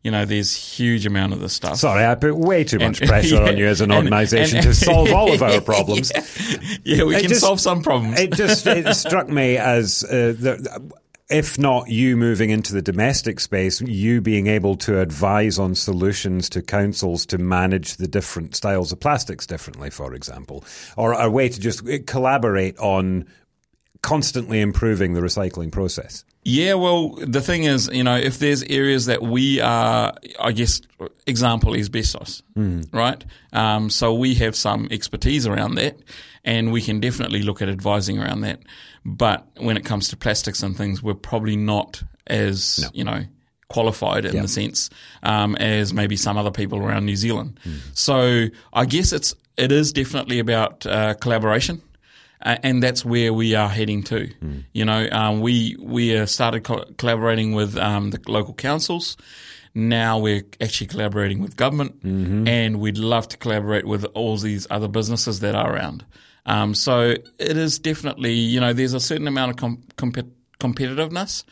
You 0.03 0.11
know, 0.11 0.25
there's 0.25 0.53
huge 0.53 1.05
amount 1.05 1.31
of 1.31 1.39
this 1.39 1.53
stuff. 1.53 1.77
Sorry, 1.77 2.03
I 2.05 2.15
put 2.15 2.35
way 2.35 2.65
too 2.65 2.77
much 2.77 2.99
And- 2.99 3.07
pressure 3.09 3.35
yeah, 3.35 3.47
on 3.47 3.57
you 3.57 3.67
as 3.67 3.79
an 3.79 3.89
organisation 3.89 4.61
to 4.63 4.73
solve 4.73 5.13
all 5.13 5.31
of 5.31 5.41
our 5.41 5.61
problems. 5.71 6.11
yeah, 6.83 7.05
we 7.05 7.15
It 7.15 7.21
can 7.21 7.29
just- 7.29 7.39
solve 7.39 7.61
some 7.61 7.81
problems. 7.81 8.19
It 8.19 8.33
just 8.33 8.67
it 8.67 8.93
struck 8.95 9.29
me 9.29 9.55
as 9.57 10.03
uh, 10.03 10.35
the, 10.37 10.91
if 11.33 11.57
not 11.57 11.89
you 11.89 12.15
moving 12.15 12.51
into 12.51 12.73
the 12.73 12.81
domestic 12.81 13.39
space, 13.39 13.81
you 13.81 14.21
being 14.21 14.45
able 14.45 14.75
to 14.77 14.99
advise 14.99 15.57
on 15.57 15.73
solutions 15.73 16.47
to 16.49 16.61
councils 16.61 17.25
to 17.25 17.39
manage 17.39 17.95
the 17.95 18.07
different 18.07 18.55
styles 18.55 18.91
of 18.91 18.99
plastics 18.99 19.47
differently, 19.47 19.89
for 19.89 20.13
example, 20.13 20.63
or 20.95 21.13
a 21.13 21.29
way 21.29 21.49
to 21.49 21.59
just 21.59 21.81
collaborate 22.05 22.77
on 22.77 23.25
constantly 24.03 24.61
improving 24.61 25.13
the 25.13 25.21
recycling 25.21 25.71
process. 25.71 26.23
Yeah, 26.43 26.73
well, 26.75 27.15
the 27.15 27.41
thing 27.41 27.63
is, 27.63 27.89
you 27.91 28.03
know, 28.03 28.17
if 28.17 28.37
there's 28.37 28.61
areas 28.63 29.05
that 29.05 29.23
we 29.23 29.59
are, 29.61 30.13
I 30.39 30.51
guess, 30.51 30.81
example 31.25 31.73
asbestos, 31.73 32.43
right? 32.91 33.23
Um, 33.53 33.89
so 33.89 34.13
we 34.13 34.35
have 34.35 34.55
some 34.55 34.87
expertise 34.91 35.47
around 35.47 35.75
that, 35.75 35.97
and 36.45 36.71
we 36.71 36.81
can 36.81 36.99
definitely 36.99 37.41
look 37.43 37.61
at 37.61 37.69
advising 37.69 38.19
around 38.19 38.41
that. 38.41 38.59
But 39.05 39.47
when 39.57 39.77
it 39.77 39.85
comes 39.85 40.07
to 40.09 40.17
plastics 40.17 40.63
and 40.63 40.75
things, 40.77 41.01
we're 41.03 41.13
probably 41.13 41.55
not 41.55 42.03
as, 42.27 42.89
you 42.93 43.03
know, 43.03 43.23
qualified 43.69 44.25
in 44.25 44.35
the 44.41 44.47
sense 44.47 44.89
um, 45.23 45.55
as 45.55 45.93
maybe 45.93 46.15
some 46.15 46.37
other 46.37 46.51
people 46.51 46.79
around 46.79 47.05
New 47.05 47.15
Zealand. 47.15 47.59
So 47.93 48.47
I 48.73 48.85
guess 48.85 49.11
it's 49.13 49.35
it 49.57 49.71
is 49.71 49.91
definitely 49.93 50.39
about 50.39 50.85
uh, 50.85 51.13
collaboration 51.15 51.81
uh, 52.41 52.57
and 52.63 52.83
that's 52.83 53.05
where 53.05 53.33
we 53.33 53.55
are 53.55 53.69
heading 53.69 54.03
to. 54.03 54.29
You 54.73 54.85
know, 54.85 55.07
um, 55.11 55.41
we 55.41 55.75
we 55.79 56.25
started 56.27 56.63
co- 56.63 56.85
collaborating 56.97 57.53
with 57.53 57.77
um, 57.77 58.11
the 58.11 58.19
local 58.27 58.53
councils. 58.53 59.15
Now 59.75 60.19
we're 60.19 60.43
actually 60.61 60.87
collaborating 60.87 61.39
with 61.41 61.55
government, 61.55 62.03
and 62.47 62.79
we'd 62.79 62.97
love 62.99 63.27
to 63.29 63.37
collaborate 63.37 63.85
with 63.87 64.05
all 64.13 64.37
these 64.37 64.67
other 64.69 64.87
businesses 64.87 65.39
that 65.39 65.55
are 65.55 65.73
around. 65.73 66.05
Um, 66.45 66.73
so 66.73 67.11
it 67.39 67.57
is 67.57 67.79
definitely, 67.79 68.33
you 68.33 68.59
know, 68.59 68.73
there's 68.73 68.93
a 68.93 68.99
certain 68.99 69.27
amount 69.27 69.51
of 69.51 69.57
com- 69.57 69.83
compet 69.97 70.29
competitiveness, 70.59 71.43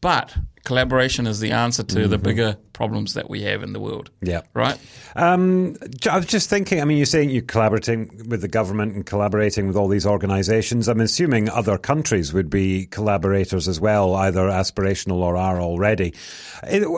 but 0.00 0.36
collaboration 0.64 1.26
is 1.26 1.40
the 1.40 1.52
answer 1.52 1.82
to 1.82 2.08
the 2.08 2.18
bigger 2.18 2.56
problems 2.72 3.14
that 3.14 3.30
we 3.30 3.42
have 3.42 3.62
in 3.62 3.72
the 3.72 3.80
world. 3.80 4.10
Yeah. 4.20 4.42
Right? 4.52 4.78
Um, 5.14 5.76
I 6.10 6.16
was 6.16 6.26
just 6.26 6.50
thinking. 6.50 6.80
I 6.80 6.84
mean, 6.84 6.96
you're 6.96 7.06
saying 7.06 7.30
you're 7.30 7.42
collaborating 7.42 8.26
with 8.28 8.40
the 8.40 8.48
government 8.48 8.94
and 8.94 9.06
collaborating 9.06 9.68
with 9.68 9.76
all 9.76 9.88
these 9.88 10.06
organisations. 10.06 10.88
I'm 10.88 11.00
assuming 11.00 11.48
other 11.48 11.78
countries 11.78 12.32
would 12.32 12.50
be 12.50 12.86
collaborators 12.86 13.68
as 13.68 13.80
well, 13.80 14.14
either 14.16 14.48
aspirational 14.48 15.18
or 15.18 15.36
are 15.36 15.60
already. 15.60 16.14
It, 16.64 16.88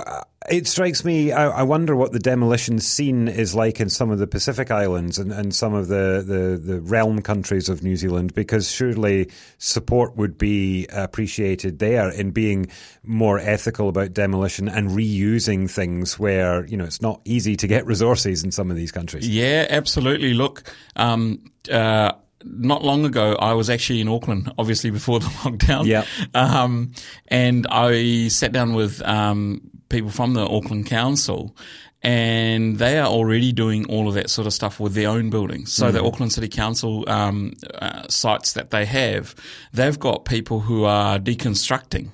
it 0.48 0.66
strikes 0.68 1.04
me. 1.04 1.32
I, 1.32 1.48
I 1.48 1.62
wonder 1.64 1.96
what 1.96 2.12
the 2.12 2.20
demolition 2.20 2.78
scene 2.78 3.26
is 3.26 3.54
like 3.54 3.80
in 3.80 3.90
some 3.90 4.10
of 4.10 4.18
the 4.18 4.28
Pacific 4.28 4.70
Islands 4.70 5.18
and, 5.18 5.32
and 5.32 5.54
some 5.54 5.74
of 5.74 5.88
the, 5.88 6.24
the, 6.24 6.56
the 6.56 6.80
realm 6.80 7.20
countries 7.20 7.68
of 7.68 7.82
New 7.82 7.96
Zealand, 7.96 8.32
because 8.34 8.70
surely 8.70 9.28
support 9.58 10.16
would 10.16 10.38
be 10.38 10.86
appreciated 10.92 11.80
there 11.80 12.10
in 12.10 12.30
being 12.30 12.68
more 13.02 13.38
ethical 13.40 13.55
about 13.64 14.12
demolition 14.12 14.68
and 14.68 14.90
reusing 14.90 15.70
things 15.70 16.18
where 16.18 16.66
you 16.66 16.76
know 16.76 16.84
it's 16.84 17.02
not 17.02 17.20
easy 17.24 17.56
to 17.56 17.66
get 17.66 17.86
resources 17.86 18.44
in 18.44 18.50
some 18.50 18.70
of 18.70 18.76
these 18.76 18.92
countries. 18.92 19.28
Yeah, 19.28 19.66
absolutely. 19.68 20.34
Look, 20.34 20.62
um, 20.96 21.44
uh, 21.70 22.12
not 22.44 22.84
long 22.84 23.04
ago, 23.04 23.34
I 23.34 23.54
was 23.54 23.70
actually 23.70 24.00
in 24.00 24.08
Auckland, 24.08 24.52
obviously 24.58 24.90
before 24.90 25.20
the 25.20 25.26
lockdown. 25.42 25.86
Yeah. 25.86 26.04
Um, 26.34 26.92
and 27.28 27.66
I 27.70 28.28
sat 28.28 28.52
down 28.52 28.74
with 28.74 29.02
um, 29.02 29.70
people 29.88 30.10
from 30.10 30.34
the 30.34 30.46
Auckland 30.46 30.86
Council. 30.86 31.56
And 32.02 32.76
they 32.78 33.00
are 33.00 33.08
already 33.08 33.50
doing 33.50 33.86
all 33.86 34.06
of 34.06 34.14
that 34.14 34.30
sort 34.30 34.46
of 34.46 34.52
stuff 34.52 34.78
with 34.78 34.94
their 34.94 35.08
own 35.08 35.28
buildings. 35.28 35.72
So 35.72 35.90
the 35.90 36.04
Auckland 36.04 36.32
City 36.32 36.46
Council 36.46 37.08
um, 37.08 37.54
uh, 37.74 38.06
sites 38.08 38.52
that 38.52 38.70
they 38.70 38.84
have, 38.84 39.34
they've 39.72 39.98
got 39.98 40.24
people 40.24 40.60
who 40.60 40.84
are 40.84 41.18
deconstructing 41.18 42.10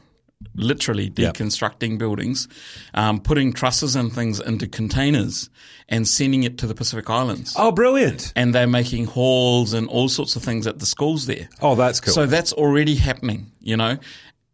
literally 0.55 1.11
deconstructing 1.11 1.99
buildings, 1.99 2.49
um, 2.95 3.21
putting 3.21 3.53
trusses 3.53 3.97
and 3.97 4.13
things 4.13 4.41
into 4.41 4.67
containers 4.67 5.51
and 5.89 6.07
sending 6.09 6.43
it 6.45 6.59
to 6.59 6.67
the 6.67 6.75
Pacific 6.75 7.09
Islands. 7.11 7.55
Oh, 7.59 7.73
brilliant! 7.73 8.33
And 8.37 8.55
they're 8.55 8.67
making 8.67 9.07
halls 9.07 9.73
and 9.73 9.89
all 9.89 10.09
sorts 10.09 10.37
of 10.37 10.43
things 10.43 10.67
at 10.67 10.79
the 10.79 10.87
schools 10.87 11.27
there. 11.27 11.49
Oh, 11.61 11.75
that's 11.75 12.01
cool. 12.01 12.15
So 12.15 12.27
that's 12.27 12.53
already 12.53 12.95
happening, 12.95 13.53
you 13.61 13.77
know. 13.77 13.99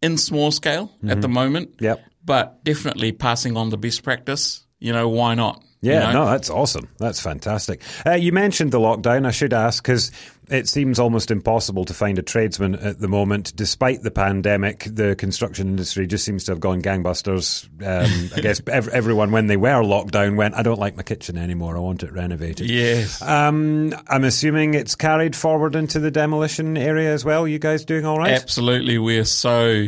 in 0.00 0.16
small 0.16 0.50
scale 0.52 0.92
at 1.08 1.20
the 1.22 1.28
moment. 1.28 1.72
Mm-hmm. 1.76 1.84
Yep. 1.84 2.04
But 2.24 2.62
definitely 2.64 3.12
passing 3.12 3.56
on 3.56 3.70
the 3.70 3.78
best 3.78 4.02
practice. 4.02 4.64
You 4.78 4.92
know, 4.92 5.08
why 5.08 5.34
not? 5.34 5.62
You 5.80 5.92
Yeah, 5.92 6.12
know? 6.12 6.24
no, 6.24 6.30
that's 6.30 6.50
awesome. 6.50 6.88
That's 6.98 7.20
fantastic. 7.20 7.82
Uh, 8.04 8.12
you 8.14 8.32
mentioned 8.32 8.72
the 8.72 8.80
lockdown. 8.80 9.26
I 9.26 9.30
should 9.30 9.52
ask 9.52 9.80
because 9.82 10.10
it 10.48 10.68
seems 10.68 10.98
almost 10.98 11.30
impossible 11.30 11.84
to 11.84 11.94
find 11.94 12.18
a 12.18 12.22
tradesman 12.22 12.74
at 12.74 12.98
the 12.98 13.06
moment, 13.06 13.54
despite 13.54 14.02
the 14.02 14.10
pandemic. 14.10 14.88
The 14.90 15.14
construction 15.14 15.68
industry 15.68 16.06
just 16.08 16.24
seems 16.24 16.42
to 16.44 16.52
have 16.52 16.58
gone 16.58 16.82
gangbusters. 16.82 17.66
Um, 17.80 18.30
I 18.36 18.40
guess 18.40 18.60
ev- 18.66 18.88
everyone, 18.88 19.30
when 19.30 19.46
they 19.46 19.56
were 19.56 19.84
locked 19.84 20.12
down, 20.12 20.34
went, 20.36 20.54
"I 20.56 20.62
don't 20.62 20.80
like 20.80 20.96
my 20.96 21.02
kitchen 21.04 21.38
anymore. 21.38 21.76
I 21.76 21.80
want 21.80 22.02
it 22.02 22.12
renovated." 22.12 22.68
Yes. 22.68 23.22
Um, 23.22 23.94
I'm 24.08 24.24
assuming 24.24 24.74
it's 24.74 24.96
carried 24.96 25.36
forward 25.36 25.76
into 25.76 26.00
the 26.00 26.10
demolition 26.10 26.76
area 26.76 27.12
as 27.12 27.24
well. 27.24 27.46
You 27.46 27.58
guys 27.60 27.84
doing 27.84 28.04
all 28.04 28.18
right? 28.18 28.32
Absolutely. 28.32 28.98
We're 28.98 29.24
so 29.26 29.86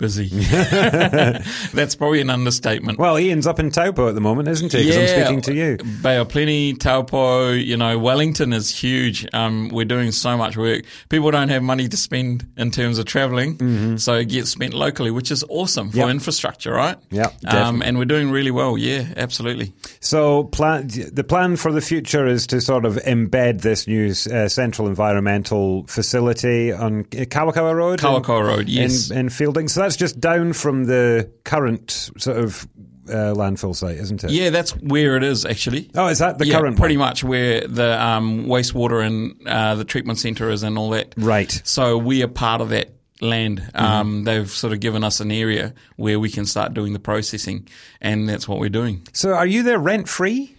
busy. 0.00 0.28
That's 1.72 1.94
probably 1.94 2.20
an 2.20 2.30
understatement. 2.30 2.98
Well, 2.98 3.18
Ian's 3.18 3.46
up 3.46 3.58
in 3.60 3.70
Taupo 3.70 4.08
at 4.08 4.14
the 4.14 4.20
moment, 4.20 4.48
isn't 4.48 4.72
he? 4.72 4.84
Because 4.84 4.96
I'm 4.96 5.06
speaking 5.08 5.40
to 5.42 5.54
you. 5.54 5.78
Bay 6.02 6.16
of 6.16 6.28
Plenty, 6.28 6.74
Taupo, 6.74 7.50
you 7.52 7.76
know, 7.76 7.98
Wellington 7.98 8.52
is 8.52 8.70
huge. 8.70 9.26
Um, 9.32 9.68
we're 9.68 9.84
doing 9.84 10.10
so 10.12 10.36
much 10.36 10.56
work. 10.56 10.84
People 11.08 11.30
don't 11.30 11.48
have 11.50 11.62
money 11.62 11.88
to 11.88 11.96
spend 11.96 12.46
in 12.56 12.70
terms 12.70 12.98
of 12.98 13.04
traveling, 13.04 13.98
so 13.98 14.14
it 14.14 14.24
gets 14.26 14.50
spent 14.50 14.74
locally, 14.74 15.10
which 15.10 15.30
is 15.30 15.44
awesome 15.48 15.90
for 15.90 16.00
Mm-hmm. 16.00 16.08
Yep. 16.08 16.10
infrastructure, 16.14 16.72
right? 16.72 16.96
Yep, 17.10 17.44
Um, 17.48 17.82
and 17.82 17.98
we're 17.98 18.06
doing 18.06 18.30
really 18.30 18.50
well. 18.50 18.78
Yeah, 18.78 19.04
absolutely. 19.18 19.72
So, 20.00 20.44
plan, 20.44 20.88
the 20.88 21.24
plan 21.24 21.56
for 21.56 21.72
the 21.72 21.82
future 21.82 22.26
is 22.26 22.46
to 22.48 22.60
sort 22.62 22.86
of 22.86 22.94
embed 22.96 23.60
this 23.60 23.86
new 23.86 24.10
uh, 24.32 24.48
central 24.48 24.88
environmental 24.88 25.84
facility 25.88 26.72
on 26.72 27.04
Kawakawa 27.04 27.74
Road, 27.74 28.00
in- 28.02 28.06
Kawakawa 28.06 28.46
Road, 28.46 28.68
yes. 28.70 29.10
in, 29.10 29.18
in 29.18 29.28
Feilding. 29.28 29.68
So 29.68 29.82
that's 29.90 29.98
just 29.98 30.20
down 30.20 30.52
from 30.52 30.84
the 30.84 31.28
current 31.42 31.90
sort 32.16 32.36
of 32.36 32.68
uh, 33.08 33.34
landfill 33.34 33.74
site, 33.74 33.96
isn't 33.96 34.22
it? 34.22 34.30
Yeah, 34.30 34.50
that's 34.50 34.70
where 34.76 35.16
it 35.16 35.24
is 35.24 35.44
actually. 35.44 35.90
Oh, 35.96 36.06
is 36.06 36.20
that 36.20 36.38
the 36.38 36.46
yeah, 36.46 36.60
current 36.60 36.78
pretty 36.78 36.96
one? 36.96 37.08
much 37.08 37.24
where 37.24 37.66
the 37.66 38.00
um, 38.00 38.46
wastewater 38.46 39.04
and 39.04 39.48
uh, 39.48 39.74
the 39.74 39.84
treatment 39.84 40.20
centre 40.20 40.48
is 40.48 40.62
and 40.62 40.78
all 40.78 40.90
that. 40.90 41.12
Right. 41.16 41.60
So 41.64 41.98
we 41.98 42.22
are 42.22 42.28
part 42.28 42.60
of 42.60 42.68
that 42.68 42.94
land. 43.20 43.62
Mm-hmm. 43.62 43.84
Um, 43.84 44.24
they've 44.24 44.48
sort 44.48 44.72
of 44.72 44.78
given 44.78 45.02
us 45.02 45.18
an 45.18 45.32
area 45.32 45.74
where 45.96 46.20
we 46.20 46.30
can 46.30 46.46
start 46.46 46.72
doing 46.72 46.92
the 46.92 47.00
processing, 47.00 47.66
and 48.00 48.28
that's 48.28 48.46
what 48.46 48.60
we're 48.60 48.70
doing. 48.70 49.04
So, 49.12 49.34
are 49.34 49.46
you 49.46 49.64
there 49.64 49.80
rent 49.80 50.08
free? 50.08 50.56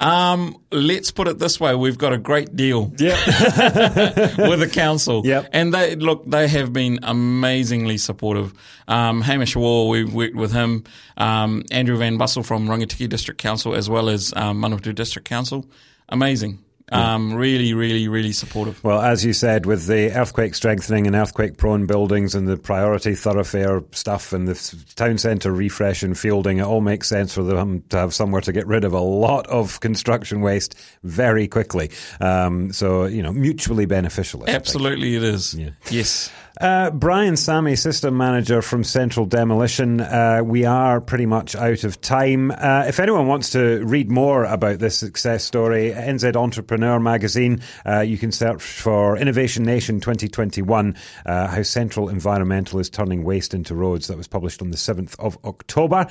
Um, 0.00 0.56
let's 0.70 1.10
put 1.10 1.26
it 1.28 1.38
this 1.38 1.58
way: 1.58 1.74
we've 1.74 1.98
got 1.98 2.12
a 2.12 2.18
great 2.18 2.54
deal 2.54 2.92
Yeah. 2.98 3.16
with 4.48 4.60
the 4.60 4.70
council. 4.72 5.22
Yep. 5.26 5.48
And 5.52 5.74
they 5.74 5.96
look, 5.96 6.24
they 6.30 6.46
have 6.48 6.72
been 6.72 7.00
amazingly 7.02 7.98
supportive. 7.98 8.52
Um, 8.86 9.20
Hamish 9.22 9.56
Wall, 9.56 9.88
we've 9.88 10.12
worked 10.14 10.36
with 10.36 10.52
him. 10.52 10.84
Um, 11.16 11.64
Andrew 11.72 11.96
Van 11.96 12.16
Bussel 12.18 12.44
from 12.44 12.68
Rangitikei 12.68 13.08
District 13.08 13.40
Council, 13.40 13.74
as 13.74 13.90
well 13.90 14.08
as 14.08 14.32
um, 14.36 14.62
Manawatu 14.62 14.94
District 14.94 15.28
Council. 15.28 15.66
Amazing. 16.08 16.58
Um, 16.90 17.34
really, 17.34 17.74
really, 17.74 18.08
really 18.08 18.32
supportive. 18.32 18.82
Well, 18.82 19.00
as 19.00 19.24
you 19.24 19.32
said, 19.32 19.66
with 19.66 19.86
the 19.86 20.12
earthquake 20.12 20.54
strengthening 20.54 21.06
and 21.06 21.14
earthquake 21.14 21.56
prone 21.56 21.86
buildings 21.86 22.34
and 22.34 22.48
the 22.48 22.56
priority 22.56 23.14
thoroughfare 23.14 23.82
stuff 23.92 24.32
and 24.32 24.48
the 24.48 24.84
town 24.94 25.18
centre 25.18 25.52
refresh 25.52 26.02
and 26.02 26.14
Feilding, 26.14 26.58
it 26.58 26.64
all 26.64 26.80
makes 26.80 27.08
sense 27.08 27.34
for 27.34 27.42
them 27.42 27.82
to 27.90 27.98
have 27.98 28.14
somewhere 28.14 28.40
to 28.42 28.52
get 28.52 28.66
rid 28.66 28.84
of 28.84 28.92
a 28.92 29.00
lot 29.00 29.46
of 29.48 29.80
construction 29.88 30.40
waste 30.40 30.74
very 31.02 31.46
quickly. 31.46 31.90
Um, 32.20 32.72
so, 32.72 33.04
you 33.06 33.22
know, 33.22 33.32
mutually 33.32 33.86
beneficial. 33.86 34.42
I 34.42 34.46
think. 34.46 34.56
Absolutely, 34.56 35.14
it 35.14 35.22
is. 35.22 35.58
Yes. 35.90 36.30
Uh, 36.60 36.90
Brian 36.90 37.36
Sami, 37.36 37.76
system 37.76 38.16
manager 38.16 38.62
from 38.62 38.82
Central 38.82 39.26
Demolition. 39.26 40.00
Uh, 40.00 40.40
we 40.44 40.64
are 40.64 41.00
pretty 41.00 41.26
much 41.26 41.54
out 41.54 41.84
of 41.84 42.00
time. 42.00 42.50
Uh, 42.50 42.84
if 42.88 42.98
anyone 42.98 43.28
wants 43.28 43.50
to 43.50 43.84
read 43.84 44.10
more 44.10 44.44
about 44.44 44.80
this 44.80 44.96
success 44.96 45.44
story, 45.44 45.92
NZ 45.92 46.34
Entrepreneur 46.34 46.77
magazine, 46.78 47.60
uh, 47.86 48.00
you 48.00 48.18
can 48.18 48.32
search 48.32 48.62
for 48.62 49.16
Innovation 49.16 49.64
Nation 49.64 50.00
2021, 50.00 50.96
uh, 51.26 51.46
how 51.48 51.62
Central 51.62 52.08
Environmental 52.08 52.78
is 52.78 52.90
turning 52.90 53.24
waste 53.24 53.54
into 53.54 53.74
roads. 53.74 54.06
That 54.08 54.16
was 54.16 54.28
published 54.28 54.62
on 54.62 54.70
the 54.70 54.76
7th 54.76 55.18
of 55.18 55.38
October. 55.44 56.06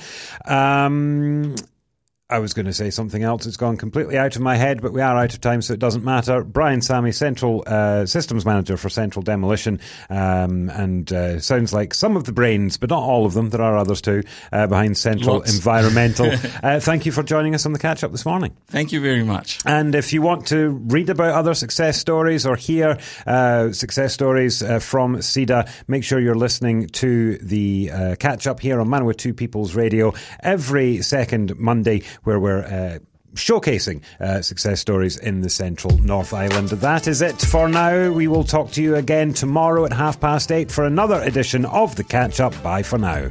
Um, 0.46 1.54
I 2.30 2.40
was 2.40 2.52
going 2.52 2.66
to 2.66 2.74
say 2.74 2.90
something 2.90 3.22
else. 3.22 3.46
It's 3.46 3.56
gone 3.56 3.78
completely 3.78 4.18
out 4.18 4.36
of 4.36 4.42
my 4.42 4.54
head, 4.54 4.82
but 4.82 4.92
we 4.92 5.00
are 5.00 5.16
out 5.16 5.32
of 5.32 5.40
time, 5.40 5.62
so 5.62 5.72
it 5.72 5.80
doesn't 5.80 6.04
matter. 6.04 6.44
Brian 6.44 6.82
Sami, 6.82 7.10
Central 7.10 7.64
uh, 7.66 8.04
Systems 8.04 8.44
Manager 8.44 8.76
for 8.76 8.90
Central 8.90 9.22
Demolition, 9.22 9.80
um, 10.10 10.68
and 10.68 11.10
uh, 11.10 11.40
sounds 11.40 11.72
like 11.72 11.94
some 11.94 12.18
of 12.18 12.24
the 12.24 12.32
brains, 12.32 12.76
but 12.76 12.90
not 12.90 13.02
all 13.02 13.24
of 13.24 13.32
them. 13.32 13.48
There 13.48 13.62
are 13.62 13.78
others 13.78 14.02
too 14.02 14.24
uh, 14.52 14.66
behind 14.66 14.98
Central 14.98 15.36
Lots. 15.36 15.54
Environmental. 15.54 16.30
uh, 16.62 16.80
thank 16.80 17.06
you 17.06 17.12
for 17.12 17.22
joining 17.22 17.54
us 17.54 17.64
on 17.64 17.72
the 17.72 17.78
catch 17.78 18.04
up 18.04 18.12
this 18.12 18.26
morning. 18.26 18.54
Thank 18.66 18.92
you 18.92 19.00
very 19.00 19.22
much. 19.22 19.60
And 19.64 19.94
if 19.94 20.12
you 20.12 20.20
want 20.20 20.48
to 20.48 20.68
read 20.68 21.08
about 21.08 21.32
other 21.32 21.54
success 21.54 21.96
stories 21.96 22.44
or 22.44 22.56
hear 22.56 22.98
uh, 23.26 23.72
success 23.72 24.12
stories 24.12 24.62
uh, 24.62 24.80
from 24.80 25.16
CEDA, 25.16 25.66
make 25.88 26.04
sure 26.04 26.20
you're 26.20 26.34
listening 26.34 26.88
to 26.88 27.38
the 27.38 27.90
uh, 27.90 28.16
catch 28.16 28.46
up 28.46 28.60
here 28.60 28.82
on 28.82 28.88
Manawatu 28.88 29.34
People's 29.34 29.74
Radio 29.74 30.12
every 30.40 31.00
second 31.00 31.58
Monday, 31.58 32.02
where 32.24 32.40
we're. 32.40 32.64
Uh, 32.64 32.98
Showcasing 33.34 34.02
uh, 34.20 34.40
success 34.40 34.80
stories 34.80 35.18
in 35.18 35.42
the 35.42 35.50
central 35.50 35.96
North 35.98 36.32
Island. 36.32 36.70
That 36.70 37.06
is 37.06 37.20
it 37.20 37.38
for 37.38 37.68
now. 37.68 38.10
We 38.10 38.26
will 38.26 38.42
talk 38.42 38.72
to 38.72 38.82
you 38.82 38.96
again 38.96 39.34
tomorrow 39.34 39.84
at 39.84 39.92
half 39.92 40.18
past 40.18 40.50
eight 40.50 40.72
for 40.72 40.86
another 40.86 41.22
edition 41.22 41.66
of 41.66 41.94
the 41.94 42.04
catch 42.04 42.40
up. 42.40 42.60
Bye 42.62 42.82
for 42.82 42.98
now. 42.98 43.30